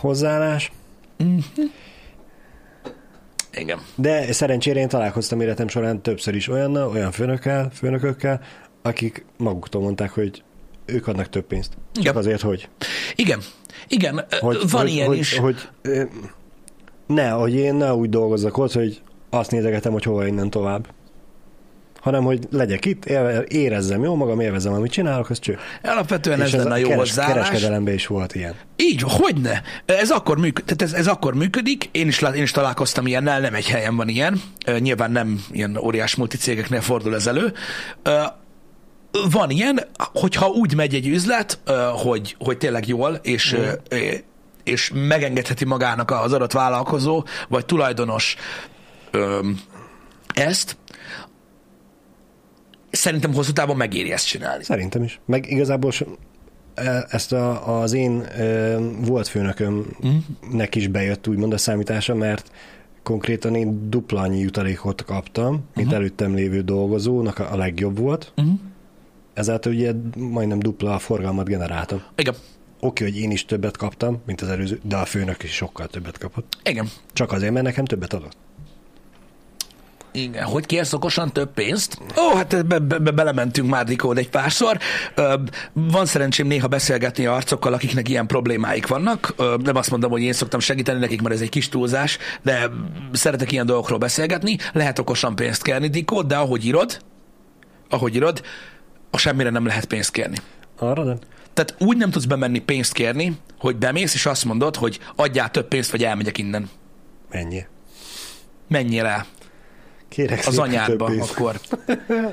[0.00, 0.72] hozzáállás,
[3.52, 3.78] Igen.
[3.94, 8.40] de szerencsére én találkoztam életem során többször is olyannal, olyan főnökkel, főnökökkel,
[8.82, 10.42] akik maguktól mondták, hogy
[10.84, 11.72] ők adnak több pénzt.
[11.92, 12.16] Csak Igen.
[12.16, 12.68] azért, hogy.
[13.14, 13.40] Igen.
[13.88, 15.36] Igen, hogy hogy, van hogy, ilyen hogy, is.
[15.36, 16.02] Hogy, ö,
[17.12, 19.00] ne, hogy én ne úgy dolgozzak ott, hogy
[19.30, 20.86] azt nézegetem, hogy hova innen tovább.
[22.00, 23.04] Hanem, hogy legyek itt,
[23.48, 25.58] érezzem jó magam, élvezem, amit csinálok, az cső.
[25.82, 27.34] Alapvetően ez, És lenne a jó keres, hozzáállás.
[27.34, 28.54] kereskedelemben is volt ilyen.
[28.76, 29.62] Így, hogyne.
[29.84, 31.88] Ez akkor, műk, tehát ez, ez akkor működik.
[31.92, 34.42] Én is, én is találkoztam ilyennel, nem egy helyen van ilyen.
[34.78, 37.52] Nyilván nem ilyen óriás multicégeknél fordul ez elő.
[39.30, 41.58] Van ilyen, hogyha úgy megy egy üzlet,
[41.92, 43.52] hogy, hogy tényleg jól, és,
[43.88, 43.96] ö,
[44.64, 48.36] és megengedheti magának az adott vállalkozó, vagy tulajdonos
[49.10, 49.48] ö,
[50.34, 50.76] ezt,
[52.90, 54.64] szerintem hosszú távon megéri ezt csinálni.
[54.64, 55.20] Szerintem is.
[55.26, 55.92] Meg igazából
[56.74, 62.50] e- ezt a, az én ö, volt főnökömnek is bejött úgymond a számítása, mert
[63.02, 68.32] konkrétan én dupla annyi jutalékot kaptam, mint előttem lévő dolgozónak a, a legjobb volt.
[68.36, 68.54] Uh-huh.
[69.34, 72.02] Ezáltal ugye majdnem dupla forgalmat generáltam.
[72.16, 72.34] Igen.
[72.84, 76.18] Oké, hogy én is többet kaptam, mint az előző, de a főnök is sokkal többet
[76.18, 76.58] kapott.
[76.64, 76.88] Igen.
[77.12, 78.36] Csak azért, mert nekem többet adott.
[80.12, 81.98] Igen, hogy kérsz okosan több pénzt?
[82.18, 84.78] Ó, hát be, be, be, belementünk már Dikód egy párszor.
[85.14, 85.34] Ö,
[85.72, 89.34] van szerencsém néha beszélgetni arcokkal, akiknek ilyen problémáik vannak.
[89.36, 92.70] Ö, nem azt mondom, hogy én szoktam segíteni nekik, mert ez egy kis túlzás, de
[93.12, 94.56] szeretek ilyen dolgokról beszélgetni.
[94.72, 96.98] Lehet okosan pénzt kérni, Dikód, de ahogy írod,
[97.88, 98.42] ahogy írod,
[99.10, 100.36] a semmire nem lehet pénzt kérni.
[100.78, 101.18] Arra nem?
[101.52, 105.68] Tehát úgy nem tudsz bemenni pénzt kérni, hogy bemész, és azt mondod, hogy adjál több
[105.68, 106.70] pénzt, vagy elmegyek innen.
[107.30, 107.66] Mennyi?
[108.68, 109.26] Menjél el.
[110.08, 111.60] Kérek az anyádba akkor.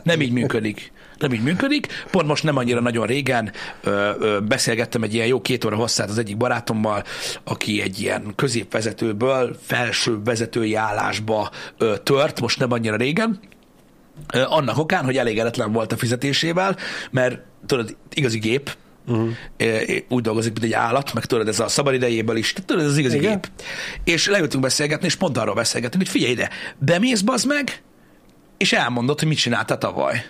[0.04, 0.92] Nem így működik.
[1.18, 1.88] Nem így működik.
[2.12, 3.52] Pont most nem annyira nagyon régen
[3.84, 7.04] ö, ö, beszélgettem egy ilyen jó két óra hosszát az egyik barátommal,
[7.44, 13.40] aki egy ilyen középvezetőből felső vezetői állásba ö, tört, most nem annyira régen,
[14.34, 16.78] Ö, annak okán, hogy elégedetlen volt a fizetésével,
[17.12, 18.76] mert tudod, igazi gép,
[19.10, 19.30] uh-huh.
[20.10, 23.18] úgy dolgozik, mint egy állat, meg tudod, ez a szabadidejéből is, tudod, ez az igazi
[23.18, 23.32] Igen.
[23.32, 23.50] gép.
[24.04, 27.82] És leültünk beszélgetni, és pont arról beszélgetünk, hogy figyelj ide, bemész bazd meg,
[28.58, 30.26] és elmondod, hogy mit csináltál tavaly.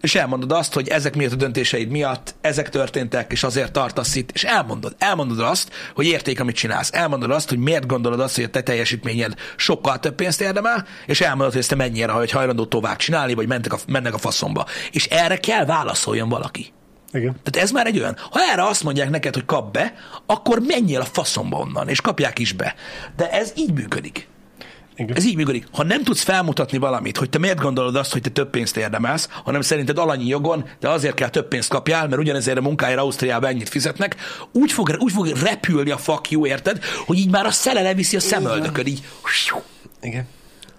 [0.00, 4.30] És elmondod azt, hogy ezek miatt a döntéseid miatt, ezek történtek, és azért tartasz itt,
[4.30, 4.94] és elmondod.
[4.98, 6.90] Elmondod azt, hogy érték, amit csinálsz.
[6.92, 11.20] Elmondod azt, hogy miért gondolod azt, hogy a te teljesítményed sokkal több pénzt érdemel, és
[11.20, 14.66] elmondod, hogy ezt te mennyire, hogy hajlandó tovább csinálni, vagy mentek a, mennek a faszomba.
[14.90, 16.72] És erre kell válaszoljon valaki.
[17.12, 17.36] Igen.
[17.42, 19.94] Tehát ez már egy olyan, ha erre azt mondják neked, hogy kap be,
[20.26, 22.74] akkor menjél a faszomba onnan, és kapják is be.
[23.16, 24.28] De ez így működik.
[24.96, 25.16] Igen.
[25.16, 25.66] Ez így működik.
[25.72, 29.28] Ha nem tudsz felmutatni valamit, hogy te miért gondolod azt, hogy te több pénzt érdemelsz,
[29.44, 33.50] hanem szerinted alanyi jogon, de azért kell több pénzt kapjál, mert ugyanezért a munkáért Ausztriában
[33.50, 34.16] ennyit fizetnek,
[34.52, 38.16] úgy fog, úgy fog repülni a fuck you, érted, hogy így már a szele leviszi
[38.16, 39.04] a szemöldököd, így.
[40.00, 40.26] Igen.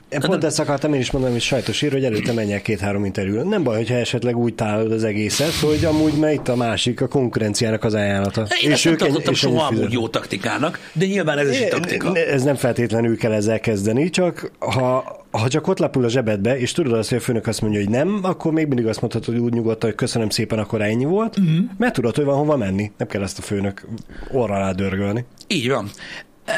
[0.09, 3.49] Én pont ezt akartam én is mondani, hogy sajtos ír, hogy előtte menjek két-három interjú.
[3.49, 7.07] Nem baj, hogyha esetleg úgy találod az egészet, hogy amúgy mert itt a másik, a
[7.07, 8.47] konkurenciának az ajánlata.
[8.63, 11.69] Én ezt nem ennyi- tartottam és soha amúgy jó taktikának, de nyilván ez is egy
[11.69, 12.15] taktika.
[12.15, 16.71] Ez nem feltétlenül kell ezzel kezdeni, csak ha, ha csak ott lapul a zsebedbe, és
[16.71, 19.43] tudod azt, hogy a főnök azt mondja, hogy nem, akkor még mindig azt mondhatod, hogy
[19.43, 21.57] úgy nyugodtan, hogy köszönöm szépen, akkor ennyi volt, uh-huh.
[21.77, 22.91] mert tudod, hogy van hova menni.
[22.97, 23.87] Nem kell ezt a főnök
[24.31, 25.25] orra alá dörgölni.
[25.47, 25.89] Így van.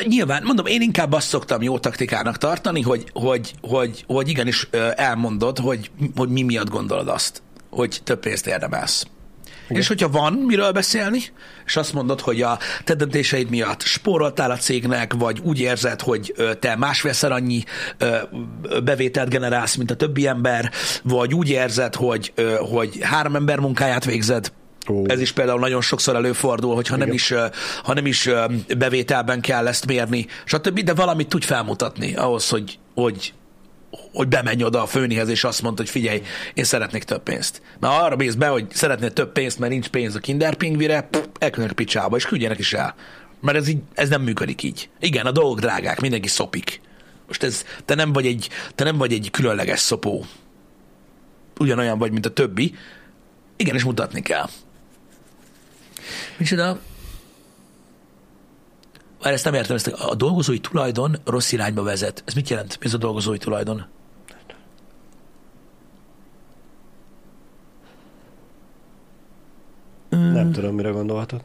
[0.03, 5.59] Nyilván, mondom, én inkább azt szoktam jó taktikának tartani, hogy, hogy, hogy, hogy igenis elmondod,
[5.59, 9.05] hogy, hogy mi miatt gondolod azt, hogy több pénzt érdemelsz.
[9.69, 9.81] Igen.
[9.81, 11.21] És hogyha van miről beszélni,
[11.65, 16.33] és azt mondod, hogy a te döntéseid miatt spóroltál a cégnek, vagy úgy érzed, hogy
[16.59, 17.63] te másfélszer annyi
[18.83, 20.71] bevételt generálsz, mint a többi ember,
[21.03, 22.33] vagy úgy érzed, hogy,
[22.71, 24.51] hogy három ember munkáját végzed,
[24.89, 25.03] Ó.
[25.07, 27.15] ez is például nagyon sokszor előfordul, hogyha nem Igen.
[27.15, 27.45] is, ö,
[27.83, 28.29] ha nem is
[28.77, 33.33] bevételben kell ezt mérni, stb., de valamit tudj felmutatni ahhoz, hogy, hogy,
[34.13, 36.21] hogy bemenj oda a főnihez, és azt mondta, hogy figyelj,
[36.53, 37.61] én szeretnék több pénzt.
[37.79, 41.75] Mert arra mész be, hogy szeretnél több pénzt, mert nincs pénz a kinderpingvire, pff, elküldenek
[41.75, 42.95] picsába, és küldjenek is el.
[43.41, 44.89] Mert ez, így, ez nem működik így.
[44.99, 46.81] Igen, a dolgok drágák, mindenki szopik.
[47.27, 50.25] Most ez, te nem vagy egy, te nem vagy egy különleges szopó.
[51.59, 52.75] Ugyanolyan vagy, mint a többi.
[53.57, 54.49] Igen, és mutatni kell.
[56.37, 56.79] Micsoda?
[59.21, 62.23] Várj, ezt nem értem, ezt a dolgozói tulajdon rossz irányba vezet.
[62.25, 62.77] Ez mit jelent?
[62.79, 63.85] Mi ez a dolgozói tulajdon?
[70.09, 71.41] Nem tudom, mire gondolhatod.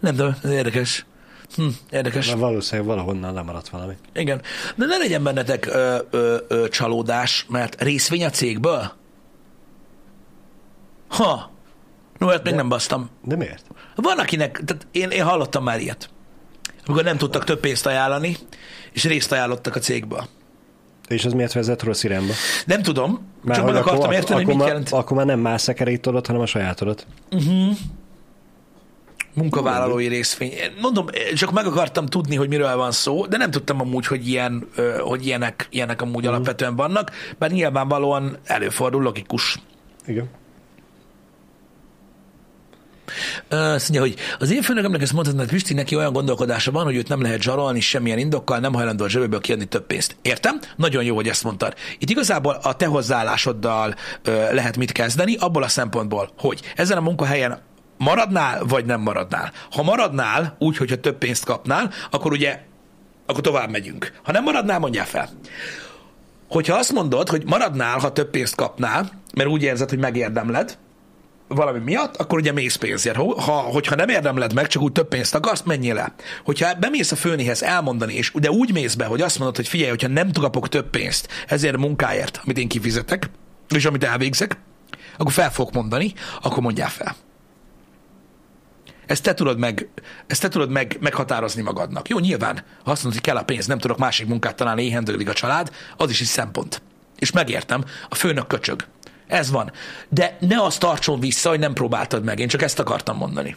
[0.00, 1.06] Nem tudom, érdekes.
[1.54, 2.26] Hm, érdekes.
[2.26, 3.94] Mert valószínűleg valahonnan lemaradt valami.
[4.14, 4.40] Igen.
[4.76, 8.92] De ne legyen bennetek ö, ö, ö, csalódás, mert részvény a cégből?
[11.12, 11.50] Ha.
[12.18, 13.10] No, hát még De- nem basztam.
[13.24, 13.66] De miért?
[13.94, 16.10] Van akinek, tehát én, én hallottam már ilyet,
[16.86, 18.36] amikor nem tudtak több pénzt ajánlani,
[18.92, 20.26] és részt ajánlottak a cégből.
[21.08, 22.32] És az miért vezet rossz irányba?
[22.66, 25.26] Nem tudom, Mert csak meg hogy akartam érteni, hogy akkor, mit már, jelent akkor már
[25.26, 27.06] nem más szekerítodat, hanem a sajátodat.
[29.34, 30.50] munkavállalói részvény.
[30.50, 34.28] Én Mondom, csak meg akartam tudni, hogy miről van szó, de nem tudtam amúgy, hogy,
[34.28, 34.68] ilyen,
[35.00, 39.58] hogy ilyenek, ilyenek amúgy alapvetően vannak, bár nyilvánvalóan előfordul, logikus.
[40.06, 40.28] Igen.
[43.48, 47.08] Azt mondja, hogy az én főnökömnek ezt mondhatnád, Pisti, neki olyan gondolkodása van, hogy őt
[47.08, 50.16] nem lehet zsarolni semmilyen indokkal, nem hajlandó a zsebéből kiadni több pénzt.
[50.22, 50.60] Értem?
[50.76, 51.74] Nagyon jó, hogy ezt mondtad.
[51.98, 57.00] Itt igazából a te hozzáállásoddal ö, lehet mit kezdeni, abból a szempontból, hogy ezen a
[57.00, 57.60] munkahelyen
[57.98, 59.52] maradnál, vagy nem maradnál.
[59.70, 62.60] Ha maradnál, úgy, hogyha több pénzt kapnál, akkor ugye
[63.26, 64.12] akkor tovább megyünk.
[64.22, 65.28] Ha nem maradnál, mondjál fel.
[66.48, 70.78] Hogyha azt mondod, hogy maradnál, ha több pénzt kapnál, mert úgy érzed, hogy megérdemled,
[71.54, 73.16] valami miatt, akkor ugye mész pénzért.
[73.16, 76.14] Ha, ha, hogyha nem érdemled meg, csak úgy több pénzt akarsz, menjél el.
[76.44, 79.90] Hogyha bemész a főnihez elmondani, és de úgy mész be, hogy azt mondod, hogy figyelj,
[79.90, 83.30] hogyha nem kapok több pénzt ezért a munkáért, amit én kifizetek,
[83.68, 84.56] és amit elvégzek,
[85.18, 87.16] akkor fel fogok mondani, akkor mondjál fel.
[89.06, 89.88] Ezt te tudod, meg,
[90.26, 92.08] ezt te tudod meg, meghatározni magadnak.
[92.08, 95.28] Jó, nyilván, ha azt mondod, hogy kell a pénz, nem tudok másik munkát találni, éhendődik
[95.28, 96.82] a család, az is egy szempont.
[97.18, 98.84] És megértem, a főnök köcsög.
[99.32, 99.72] Ez van.
[100.08, 102.38] De ne azt tartson vissza, hogy nem próbáltad meg.
[102.38, 103.56] Én csak ezt akartam mondani.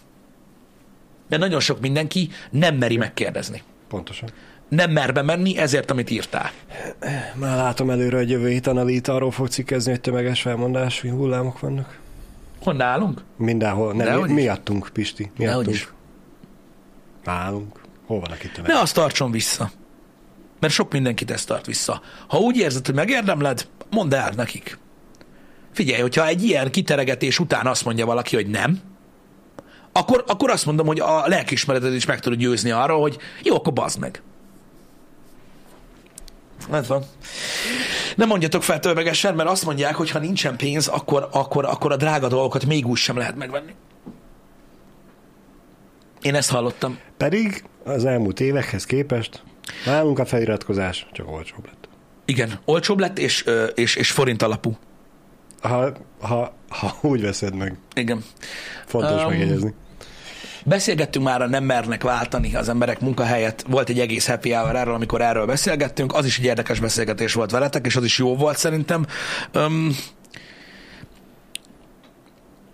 [1.29, 3.63] De nagyon sok mindenki nem meri megkérdezni.
[3.87, 4.29] Pontosan.
[4.69, 6.51] Nem mer bemenni ezért, amit írtál.
[7.33, 11.99] Már látom előre, hogy jövő hét Analita arról fog cikkezni, hogy tömeges felmondási hullámok vannak.
[12.63, 13.21] Hol nálunk?
[13.37, 13.93] Mindenhol.
[13.93, 14.41] Nem, Dehogy mi, is.
[14.41, 15.31] miattunk, Pisti.
[15.37, 15.75] Dehogy Miattunk.
[15.75, 15.89] is.
[17.23, 17.79] Nálunk.
[18.05, 18.71] Hol van aki tömeg?
[18.71, 19.71] Ne azt tartson vissza.
[20.59, 22.01] Mert sok mindenkit ezt tart vissza.
[22.27, 24.77] Ha úgy érzed, hogy megérdemled, mondd el nekik.
[25.75, 28.81] Figyelj, hogyha egy ilyen kiteregetés után azt mondja valaki, hogy nem,
[29.91, 33.73] akkor, akkor azt mondom, hogy a lelkismereted is meg tudod győzni arról, hogy jó, akkor
[33.73, 34.21] bazd meg.
[36.71, 37.03] Ez van.
[38.15, 41.95] Nem mondjatok fel tömegesen, mert azt mondják, hogy ha nincsen pénz, akkor, akkor, akkor a
[41.95, 43.73] drága dolgokat még úgy sem lehet megvenni.
[46.21, 46.99] Én ezt hallottam.
[47.17, 49.43] Pedig az elmúlt évekhez képest
[49.85, 51.89] nálunk a feliratkozás csak olcsóbb lett.
[52.25, 53.45] Igen, olcsóbb lett, és,
[53.75, 54.77] és, és forint alapú.
[55.67, 55.91] Ha,
[56.21, 57.77] ha, ha úgy veszed meg.
[57.93, 58.23] Igen.
[58.85, 59.73] Fontos Um, megjegyezni.
[60.67, 63.65] Beszélgettünk már a nem mernek váltani az emberek munkahelyet.
[63.67, 66.13] Volt egy egész happy hour erről, amikor erről beszélgettünk.
[66.13, 69.05] Az is egy érdekes beszélgetés volt veletek, és az is jó volt szerintem.
[69.55, 69.95] Um,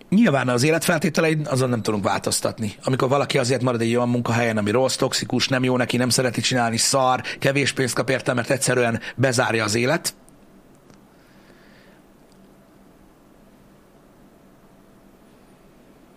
[0.08, 2.72] Nyilván az életfeltételeid azon nem tudunk változtatni.
[2.82, 6.40] Amikor valaki azért marad egy olyan munkahelyen, ami rossz, toxikus, nem jó neki, nem szereti
[6.40, 10.14] csinálni, szar, kevés pénzt kap érte, mert egyszerűen bezárja az élet.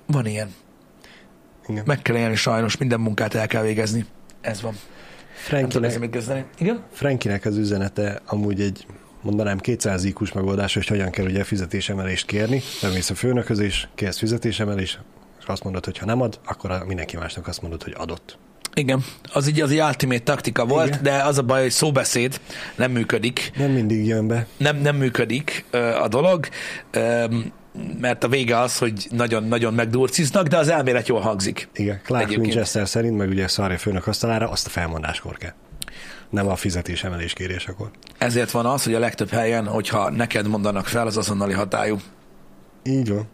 [0.06, 0.54] Van ilyen.
[1.68, 1.84] Igen.
[1.86, 4.06] Meg kell élni sajnos, minden munkát el kell végezni.
[4.42, 4.78] Ez van.
[5.34, 6.46] Frankinek, mit kezdeni.
[6.58, 6.84] Igen?
[6.92, 8.86] Frankinek az üzenete amúgy egy
[9.22, 12.62] mondanám 200 ikus megoldás, hogy hogyan kell ugye fizetésemelést kérni.
[12.82, 15.00] Bemész a főnökhöz is, kérsz fizetésemelést,
[15.40, 18.38] és azt mondod, hogy ha nem ad, akkor mindenki másnak azt mondod, hogy adott.
[18.74, 19.04] Igen.
[19.34, 21.04] Az így az egy ultimate taktika volt, Igen.
[21.04, 22.40] de az a baj, hogy szóbeszéd
[22.76, 23.52] nem működik.
[23.58, 24.48] Nem mindig jön be.
[24.58, 26.48] Nem, nem működik ö, a dolog,
[26.92, 27.26] ö,
[28.00, 31.70] mert a vége az, hogy nagyon-nagyon megdurciznak, de az elmélet jól hangzik.
[31.74, 32.48] Igen, Clark Egyébként.
[32.48, 35.54] Winchester szerint, meg ugye szarja főnök asztalára, azt a felmondáskor kell.
[36.30, 37.92] Nem a fizetésemelés kérésekor.
[38.18, 41.98] Ezért van az, hogy a legtöbb helyen, hogyha neked mondanak fel, az azonnali hatályú.
[42.84, 43.28] Így van.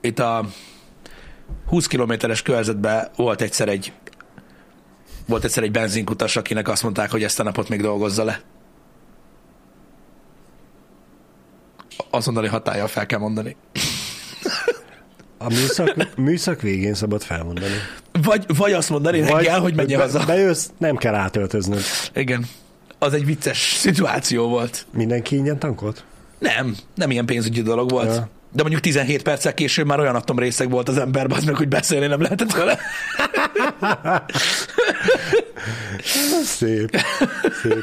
[0.00, 0.48] Itt a
[1.66, 3.92] 20 kilométeres körzetben volt egyszer egy
[5.26, 8.40] volt egyszer egy benzinkutas, akinek azt mondták, hogy ezt a napot még dolgozza le.
[12.10, 13.56] Azonnali hatállyal fel kell mondani.
[15.38, 17.74] A műszak, műszak végén szabad felmondani.
[18.22, 20.24] Vagy, vagy azt mondani reggel, hogy menj be- haza.
[20.26, 21.82] Bejössz, nem kell átöltöznöd.
[22.14, 22.46] Igen.
[22.98, 24.86] Az egy vicces szituáció volt.
[24.92, 26.04] Mindenki ingyen tankolt?
[26.38, 28.14] Nem, nem ilyen pénzügyi dolog volt.
[28.14, 28.28] Ja.
[28.52, 32.06] De mondjuk 17 perccel később már olyan atomrészeg volt az ember, az meg, hogy beszélni
[32.06, 32.78] nem lehetett vele.
[36.44, 37.00] Szép.
[37.62, 37.82] Szép.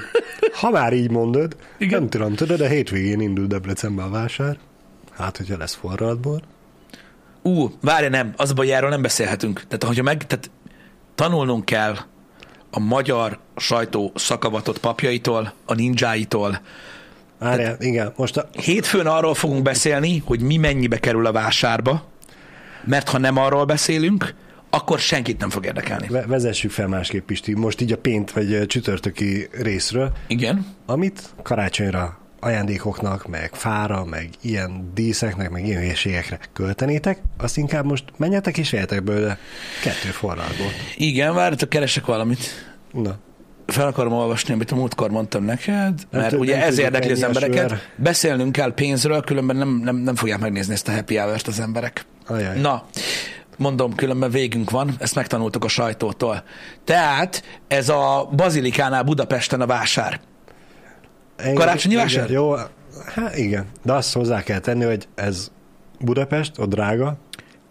[0.53, 1.99] Ha már így mondod, Igen.
[1.99, 4.57] Nem tudom, tudod, a hétvégén indul Debrecenbe a vásár.
[5.17, 6.41] Hát, hogyha lesz forradbor.
[7.41, 9.63] Ú, várj, nem, az baj, erről nem beszélhetünk.
[9.67, 10.49] Tehát, hogyha meg, tehát
[11.15, 11.97] tanulnunk kell
[12.71, 16.59] a magyar sajtó szakavatott papjaitól, a ninjáitól.
[17.39, 22.05] Várjál, igen, most a, Hétfőn arról fogunk beszélni, hogy mi mennyibe kerül a vásárba,
[22.83, 24.33] mert ha nem arról beszélünk,
[24.69, 26.07] akkor senkit nem fog érdekelni.
[26.07, 27.53] Ve- vezessük fel másképp, Pisti.
[27.53, 30.65] Most így a pént vagy csütörtöki részről, Igen.
[30.85, 38.03] amit karácsonyra ajándékoknak, meg fára, meg ilyen díszeknek, meg ilyen hülyeségekre költenétek, azt inkább most
[38.17, 39.37] menjetek és vegyetek belőle
[39.83, 40.71] kettő forralból.
[40.95, 42.39] Igen, várjatok, keresek valamit.
[42.91, 43.17] Na,
[43.67, 47.23] Fel akarom olvasni, amit a múltkor mondtam neked, mert tud- ugye nem ez érdekli az
[47.23, 47.69] embereket.
[47.69, 47.79] sör.
[47.95, 52.05] Beszélnünk kell pénzről, különben nem, nem, nem fogják megnézni ezt a happy hour-t az emberek.
[52.27, 52.59] Ajaj.
[52.59, 52.83] Na,
[53.57, 56.43] mondom, különben végünk van, ezt megtanultuk a sajtótól.
[56.83, 60.19] Tehát ez a Bazilikánál Budapesten a vásár.
[61.37, 62.29] Engem- Karácsonyi igen, vásár?
[62.29, 62.55] Jó,
[63.15, 65.51] hát igen, de azt hozzá kell tenni, hogy ez
[65.99, 67.17] Budapest, ott drága,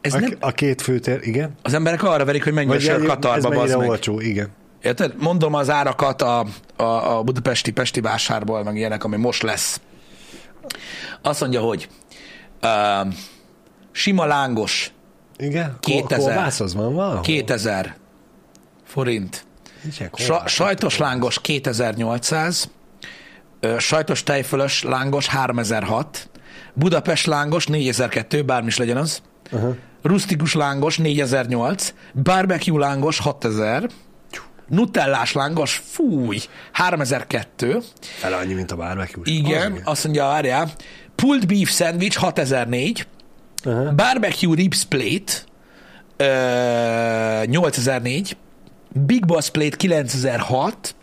[0.00, 1.54] Ez a, nem, a két főtér, igen.
[1.62, 4.48] az emberek arra verik, hogy mennyi a sör Katarba, ez mennyire olcsó, igen.
[4.86, 5.14] Érted?
[5.18, 9.80] Mondom az árakat a, a, a budapesti Pesti vásárból, meg ilyenek, ami most lesz.
[11.22, 11.88] Azt mondja, hogy
[12.62, 13.12] uh,
[13.92, 14.92] sima lángos
[15.36, 15.76] Igen?
[15.80, 16.18] 2000.
[16.18, 17.20] Kolbász az van valahol?
[17.20, 17.96] 2000
[18.84, 19.44] forint.
[19.92, 20.52] Sa, kolbász.
[20.52, 22.70] sajtos lángos 2800,
[23.60, 26.28] ö, sajtos tejfölös lángos 3006,
[26.74, 29.22] Budapest lángos 4002, bármi is legyen az,
[29.52, 29.74] Aha.
[30.02, 33.90] rustikus lángos 4008, barbecue lángos 6000,
[34.68, 36.38] nutellás lángos, fúj,
[36.72, 39.22] 3002, Fele annyi, mint a barbecue.
[39.24, 40.70] igen, Az, azt mondja, várjál,
[41.14, 43.06] pulled beef sandwich 6004,
[43.64, 43.92] Aha.
[43.94, 45.32] barbecue ribs plate
[46.16, 48.36] ö, 8004,
[48.92, 50.94] Big Boss plate 9006,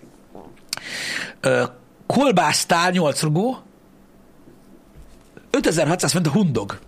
[1.42, 1.64] ö,
[2.08, 3.62] kolbásztál 8 rugó,
[5.50, 6.80] 5600 fent a hundog.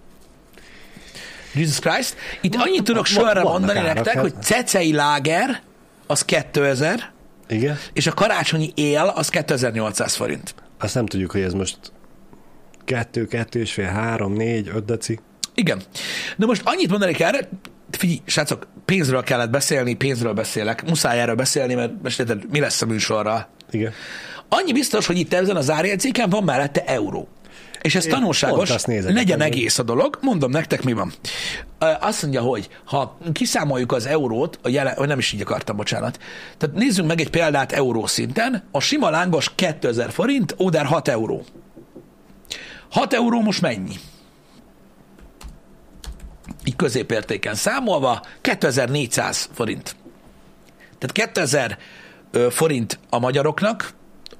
[1.53, 2.15] Jesus Christ.
[2.41, 4.21] Itt annyit tudok sorra mondani nektek, hát.
[4.21, 5.61] hogy cecei láger,
[6.07, 7.11] az 2000,
[7.47, 7.77] Igen?
[7.93, 10.55] és a karácsonyi él, az 2800 forint.
[10.79, 11.77] Azt nem tudjuk, hogy ez most
[12.85, 15.19] kettő, kettő és fél, három, négy, öt deci.
[15.53, 15.81] Igen.
[16.37, 17.49] De most annyit mondanék erre,
[17.91, 22.81] figyelj, srácok, pénzről kellett beszélni, pénzről beszélek, muszáj erről beszélni, mert most érted, mi lesz
[22.81, 23.47] a műsorral.
[23.69, 23.91] Igen.
[24.49, 27.27] Annyi biztos, hogy itt ezen az árjegyzéken van mellette euró.
[27.85, 31.13] És ez Én tanulságos, legyen egész a dolog, mondom nektek, mi van.
[31.99, 36.19] Azt mondja, hogy ha kiszámoljuk az eurót, a jelen, vagy nem is így akartam, bocsánat.
[36.57, 41.43] Tehát nézzünk meg egy példát euró szinten, a sima lángos 2000 forint, Óder 6 euró.
[42.89, 43.95] 6 euró most mennyi?
[46.63, 49.95] Így középértéken számolva 2400 forint.
[50.97, 51.77] Tehát 2000
[52.31, 53.93] ö, forint a magyaroknak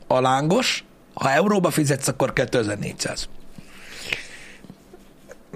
[0.08, 0.84] a lángos,
[1.14, 3.30] ha euróba fizetsz, akkor 2400.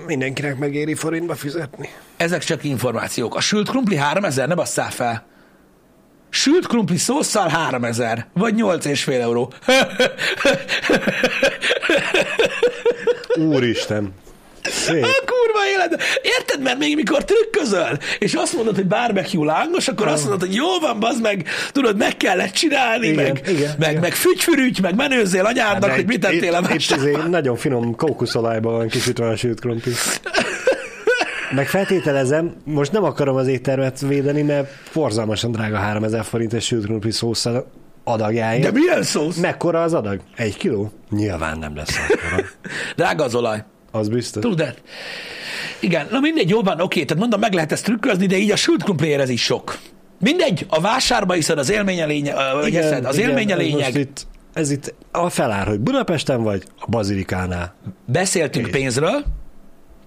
[0.10, 1.90] Mindenkinek megéri forintba fizetni.
[2.18, 3.36] Ezek csak információk.
[3.36, 5.26] A sült krumpli 3000, ne basszál fel.
[6.30, 9.54] Sült krumpli szószal 3000, vagy 8,5 euró.
[13.56, 14.14] Úristen.
[14.64, 15.04] Szép.
[15.04, 16.02] A kurva élet.
[16.22, 20.56] Érted, mert még mikor trükközöl, és azt mondod, hogy barbecue lángos, akkor azt mondod, hogy
[20.56, 24.02] jó van, bazd meg, tudod, meg kellett csinálni, Igen, meg, igen, meg, igen.
[24.02, 27.08] meg fügyfürügy, meg menőzzél anyádnak, hogy mit tettél a itt, itt vásárban.
[27.10, 29.92] izé nagyon finom kókuszolajban van kisütve a sült krumpli.
[31.52, 36.86] Meg feltételezem, most nem akarom az éttermet védeni, mert forzalmasan drága 3000 forint egy sült
[36.86, 37.72] krumpli szószal
[38.04, 38.64] adagjáért.
[38.64, 39.36] De milyen szósz?
[39.38, 40.20] Mekkora az adag?
[40.36, 40.92] Egy kiló?
[41.10, 42.46] Nyilván nem lesz akkora.
[42.96, 43.64] Drága az olaj.
[43.92, 44.44] Az biztos.
[44.44, 44.82] Tudod?
[45.80, 48.56] Igen, na mindegy, jó van, oké, tehát mondom, meg lehet ezt trükközni, de így a
[48.56, 49.78] sült krumpliért ez is sok.
[50.20, 53.96] Mindegy, a vásárba iszod, az élmény a lényeg, vagy eszed, az élmény a ez lényeg.
[53.96, 57.76] Itt, ez itt a felár, hogy Budapesten vagy, a Bazilikánál.
[58.06, 58.74] Beszéltünk Kész.
[58.76, 59.24] pénzről,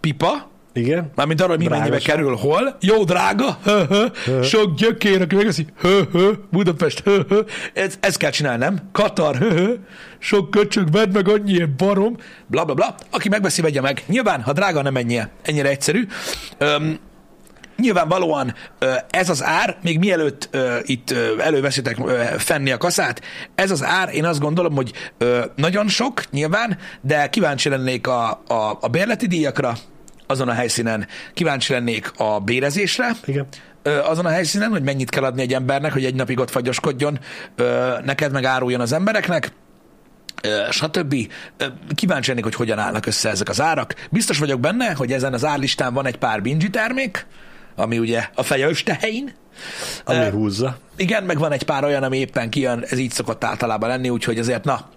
[0.00, 1.10] pipa, Igen?
[1.14, 2.76] mármint arról, hogy mi Drága mennyibe kerül, hol.
[2.80, 3.84] Jó, drága, hö,
[4.24, 4.42] hö.
[4.42, 6.32] sok gyökér, aki megeszi, hö, hö.
[6.50, 7.40] Budapest, hö, hö.
[7.72, 8.78] Ez, ez kell csinálni, nem?
[8.92, 9.74] Katar, hö, hö.
[10.18, 12.16] sok köcsög, vedd meg annyi barom,
[12.46, 12.94] bla, bla, bla.
[13.10, 14.02] Aki megveszi, vegye meg.
[14.06, 15.30] Nyilván, ha drága, nem menjél.
[15.42, 16.06] Ennyire egyszerű.
[16.58, 16.98] Öm,
[17.76, 18.54] Nyilvánvalóan
[19.10, 21.96] ez az ár, még mielőtt itt előveszitek
[22.38, 23.22] fenni a kaszát,
[23.54, 24.92] ez az ár, én azt gondolom, hogy
[25.56, 29.76] nagyon sok, nyilván, de kíváncsi lennék a, a, a bérleti díjakra
[30.26, 33.46] azon a helyszínen, kíváncsi lennék a bérezésre, Igen.
[33.82, 37.18] azon a helyszínen, hogy mennyit kell adni egy embernek, hogy egy napig ott fagyoskodjon,
[38.04, 39.52] neked meg áruljon az embereknek,
[40.70, 41.14] stb.
[41.94, 43.94] Kíváncsi lennék, hogy hogyan állnak össze ezek az árak.
[44.10, 47.26] Biztos vagyok benne, hogy ezen az árlistán van egy pár bingy termék,
[47.76, 49.34] ami ugye a feje tehén.
[50.04, 50.76] Ami Ö, húzza.
[50.96, 54.38] Igen, meg van egy pár olyan, ami éppen kijön, ez így szokott általában lenni, úgyhogy
[54.38, 54.88] azért na,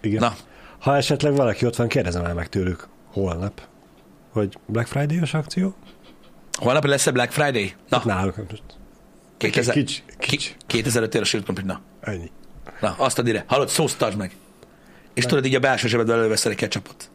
[0.00, 0.20] Igen.
[0.20, 0.34] na,
[0.78, 3.60] Ha esetleg valaki ott van, kérdezem el meg tőlük holnap,
[4.32, 5.74] hogy Black Friday-os akció?
[6.58, 7.74] holnap lesz a Black Friday?
[7.88, 8.62] Na, Náluk most
[9.36, 10.48] 2000, kics- kics.
[10.48, 11.80] ki- 2005 ér a sült krumplit, na.
[12.00, 12.30] ennyi.
[12.80, 13.44] Na, azt ad ide.
[13.46, 14.36] Hallod, szózt tartsd meg.
[15.14, 17.10] És tudod, így a belső zsebedből előveszel egy ketchupot.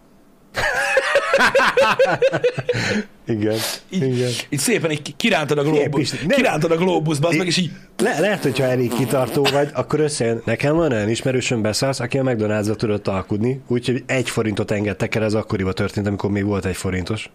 [3.28, 3.58] Igen,
[3.90, 4.30] igen.
[4.50, 8.42] Így szépen így kirántod a glóbusz, kirántod a glóbuszba, az meg is így, Le, lehet,
[8.44, 10.42] hogyha elég kitartó vagy, akkor összejön.
[10.46, 15.24] Nekem van olyan ismerősöm beszállsz, aki a McDonald's-ra tudott alkudni, úgyhogy egy forintot engedtek el,
[15.24, 17.30] ez akkoriban történt, amikor még volt egy forintos.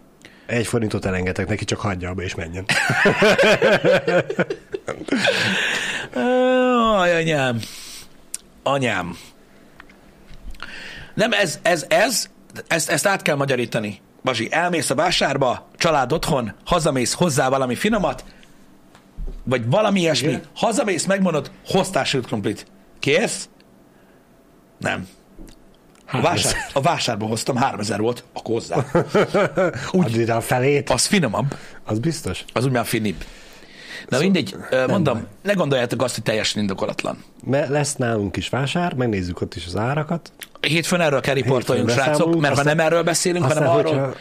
[0.47, 2.64] Egy forintot elengedtek neki, csak hagyja abba és menjen.
[6.99, 7.61] Aj, anyám.
[8.62, 9.16] Anyám.
[11.14, 12.30] Nem, ez, ez, ez,
[12.67, 14.01] ezt, ezt át kell magyarítani.
[14.23, 18.25] Bazsi, elmész a vásárba, család otthon, hazamész hozzá valami finomat,
[19.45, 20.43] vagy valami ilyesmi, Igen.
[20.55, 22.67] hazamész, megmondod, hoztál sült krumplit.
[22.99, 23.49] Kész?
[24.79, 25.09] Nem.
[26.13, 28.85] A, vásár, a vásárba hoztam, 3000 volt, akkor hozzá.
[29.93, 30.91] Úgy a felét.
[30.91, 32.45] Az finomabb, Az biztos.
[32.53, 33.25] az úgy már finibb.
[34.09, 37.25] Na mindegy, ö, mondom, ne gondoljátok azt, hogy teljesen indokolatlan.
[37.45, 40.33] Mert lesz nálunk is vásár, megnézzük ott is az árakat.
[40.61, 43.95] Hétfőn erről kell riportoljunk, srácok, mert ha aztán- nem erről beszélünk, hanem Aztán, arról...
[43.95, 44.15] hogyha,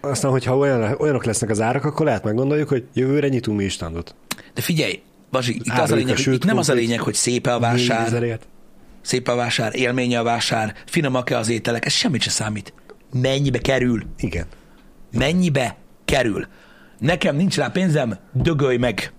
[0.00, 3.72] aztán, hogyha olyan, olyanok lesznek az árak, akkor lehet meggondoljuk, hogy jövőre nyitunk mi is
[3.72, 4.14] standot.
[4.54, 7.14] De figyelj, Bazsi, itt, az a a lényeg, sült itt nem az a lényeg, hogy
[7.14, 8.46] szép a vásár, 4000-ért.
[9.00, 12.72] szép a vásár, élménye a vásár, finomak-e az ételek, ez semmit sem számít.
[13.12, 14.02] Mennyibe kerül?
[14.18, 14.46] Igen.
[15.12, 16.46] Mennyibe kerül?
[16.98, 19.12] Nekem nincs rá pénzem, dögölj meg.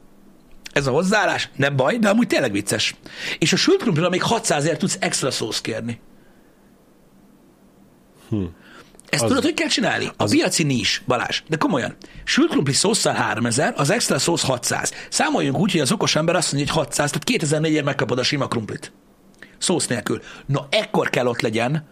[0.72, 2.96] Ez a hozzáállás, nem baj, de amúgy tényleg vicces.
[3.40, 6.00] És a sült krumplira még 600 tudsz extra szósz kérni.
[9.10, 10.12] Ezt Az- tudod, hogy kell csinálni?
[10.18, 11.96] A piaci nis, Balázs, de komolyan.
[12.24, 14.94] Sült krumpli szószal 3000, az extra szósz 600.
[15.10, 18.48] Számoljunk úgy, hogy az okos ember azt mondja, hogy 600, tehát 2004 megkapod a sima
[18.48, 18.92] krumplit.
[19.58, 20.22] Szósz nélkül.
[20.46, 21.88] Na, ekkor kell ott legyen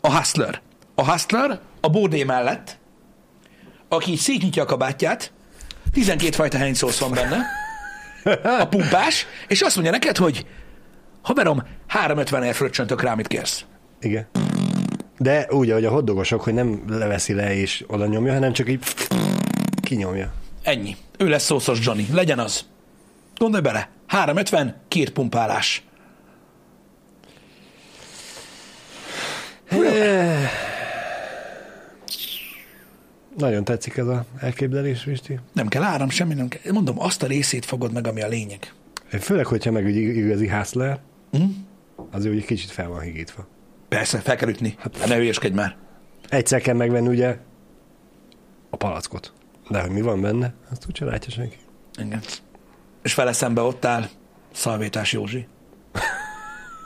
[0.00, 0.60] a hustler.
[0.94, 2.78] A hustler a bódé mellett,
[3.88, 5.32] aki így szétnyitja a kabátját,
[5.92, 7.38] 12 fajta hennyszósz van benne,
[8.60, 10.46] a pumpás, és azt mondja neked, hogy
[11.22, 13.64] haverom, 350 ért fröccsöntök rá, mit kérsz.
[14.00, 14.28] Igen.
[15.18, 18.82] De úgy, ahogy a hoddogosok, hogy nem leveszi le és oda nyomja, hanem csak így
[19.82, 20.32] kinyomja.
[20.62, 20.96] Ennyi.
[21.18, 22.06] Ő lesz szószos Johnny.
[22.12, 22.64] Legyen az.
[23.36, 23.88] Gondolj bele.
[24.06, 25.82] 350, két pumpálás.
[33.40, 35.38] Nagyon tetszik ez a elképzelés, Pisti.
[35.52, 36.72] Nem kell áram, semmi nem kell.
[36.72, 38.72] Mondom, azt a részét fogod meg, ami a lényeg.
[39.20, 41.00] Főleg, hogyha meg igazi hustler,
[41.32, 41.42] Mhm.
[42.10, 43.46] az úgy egy kicsit fel van higítva.
[43.88, 44.74] Persze, fel kell ütni.
[44.78, 45.76] Hát, ne hülyeskedj már.
[46.28, 47.36] Egyszer kell megvenni ugye
[48.70, 49.32] a palackot.
[49.68, 51.56] De hogy mi van benne, azt úgyse látja senki.
[52.02, 52.20] Igen.
[53.02, 54.04] És vele szembe ott áll
[54.52, 55.46] Szalvétás Józsi.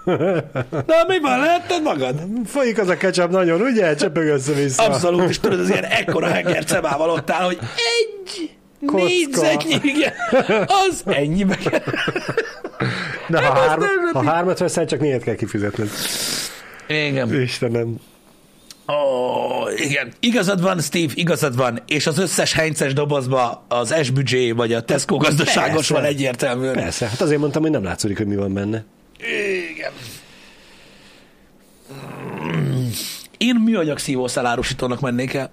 [0.86, 1.38] Na, mi van?
[1.40, 2.22] Lehetted magad?
[2.46, 3.94] Folyik az a ketchup nagyon, ugye?
[3.94, 4.82] Csöpög össze-vissza.
[4.82, 8.50] Abszolút, és tudod, az ilyen ekkora henger cebával ott áll, hogy egy
[8.86, 9.04] Kocka.
[9.04, 10.12] négyzetnyi, igen,
[10.66, 11.58] az ennyibe.
[13.28, 15.88] De ha, hár, azt nem ha hármat veszel, csak négyet kell kifizetned.
[16.88, 17.40] Igen.
[17.40, 17.96] Istenem.
[18.88, 20.12] Ó, igen.
[20.20, 25.16] Igazad van, Steve, igazad van, és az összes hences dobozba az SBG vagy a Tesco
[25.16, 25.94] gazdaságos Persze.
[25.94, 26.74] van egyértelműen.
[26.74, 28.84] Persze, hát azért mondtam, hogy nem látszódik, hogy mi van benne.
[29.84, 29.92] Igen.
[33.38, 35.50] Én műanyag szívószál árusítónak mennék el.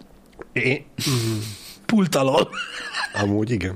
[0.53, 0.85] Én...
[1.85, 2.49] Pult alól.
[3.21, 3.73] Amúgy igen.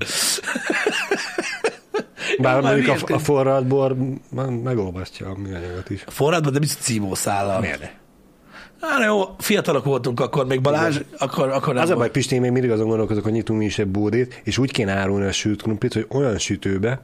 [2.40, 3.96] Bár Már mondjuk a, a forralt bor
[4.32, 6.04] me- megolvasztja a műanyagot is.
[6.08, 7.60] Forradban, de biztos szívószállal.
[7.60, 7.90] Miért ne?
[8.88, 12.12] Hát jó, fiatalok voltunk akkor még Balázs, akkor, akkor nem Az a baj.
[12.12, 14.92] Pisti, én még mindig azon gondolkozok, hogy nyitunk mi is egy bódét, és úgy kéne
[14.92, 17.02] árulni a sült krumplit, hogy olyan sütőbe,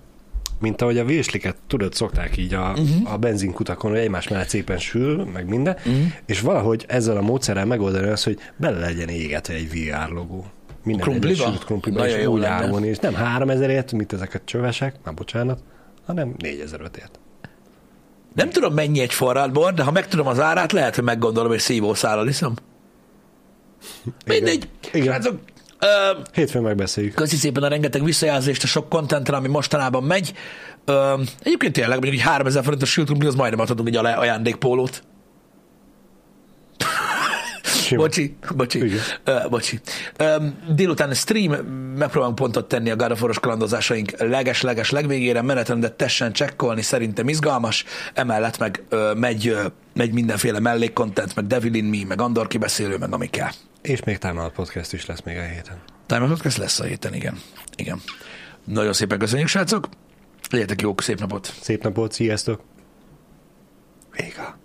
[0.62, 3.14] mint ahogy a vésliket, tudod, szokták így a, uh-huh.
[3.14, 6.06] a benzinkutakon, hogy egymás mellett szépen sül, meg minden, uh-huh.
[6.26, 10.46] és valahogy ezzel a módszerrel megoldani azt, hogy bele legyen égetve egy VR logó.
[10.84, 11.46] Minden Krumpliba?
[11.46, 15.60] egyes krumpliba, Nagyon és úgy árulni, és nem 3000ért, mint ezek a csövesek, már bocsánat,
[16.06, 17.12] hanem 4500ért.
[18.36, 22.28] Nem tudom mennyi egy forradbor, de ha megtudom az árát, lehet, hogy meggondolom, és szívószállal
[22.28, 22.54] iszom.
[24.26, 24.70] Mindegy.
[24.94, 25.06] Igen.
[25.06, 25.40] Srácok,
[25.82, 27.14] ö, Hétfőn megbeszéljük.
[27.14, 30.34] Köszi szépen a rengeteg visszajelzést, a sok kontentre, ami mostanában megy.
[30.86, 31.14] Ö,
[31.44, 35.04] egyébként tényleg mondjuk egy 3000 forintos krumpli, az majdnem adhatunk egy ajándékpólót.
[37.64, 38.02] Sima.
[38.02, 39.00] Bocsi, bocsi, Igen.
[39.24, 39.80] ö, bocsi.
[40.18, 40.36] Ö,
[40.76, 41.52] délután stream,
[41.98, 48.84] megpróbálunk pontot tenni a War-os kalandozásaink leges-leges legvégére, menetrendet tessen csekkolni, szerintem izgalmas, emellett meg
[48.90, 53.30] ö, megy, ö, megy mindenféle mellékkontent, meg Devil in Me, meg Andor kibeszélő, meg ami
[53.30, 53.52] kell.
[53.82, 55.82] És még Time Out Podcast is lesz még a héten.
[56.06, 57.42] Time Out Podcast lesz a héten, igen.
[57.76, 58.02] igen.
[58.64, 59.90] Nagyon szépen köszönjük, srácok.
[60.50, 61.54] Legyetek jók, szép napot!
[61.62, 62.62] Szép napot, sziasztok!
[64.12, 64.61] Véga.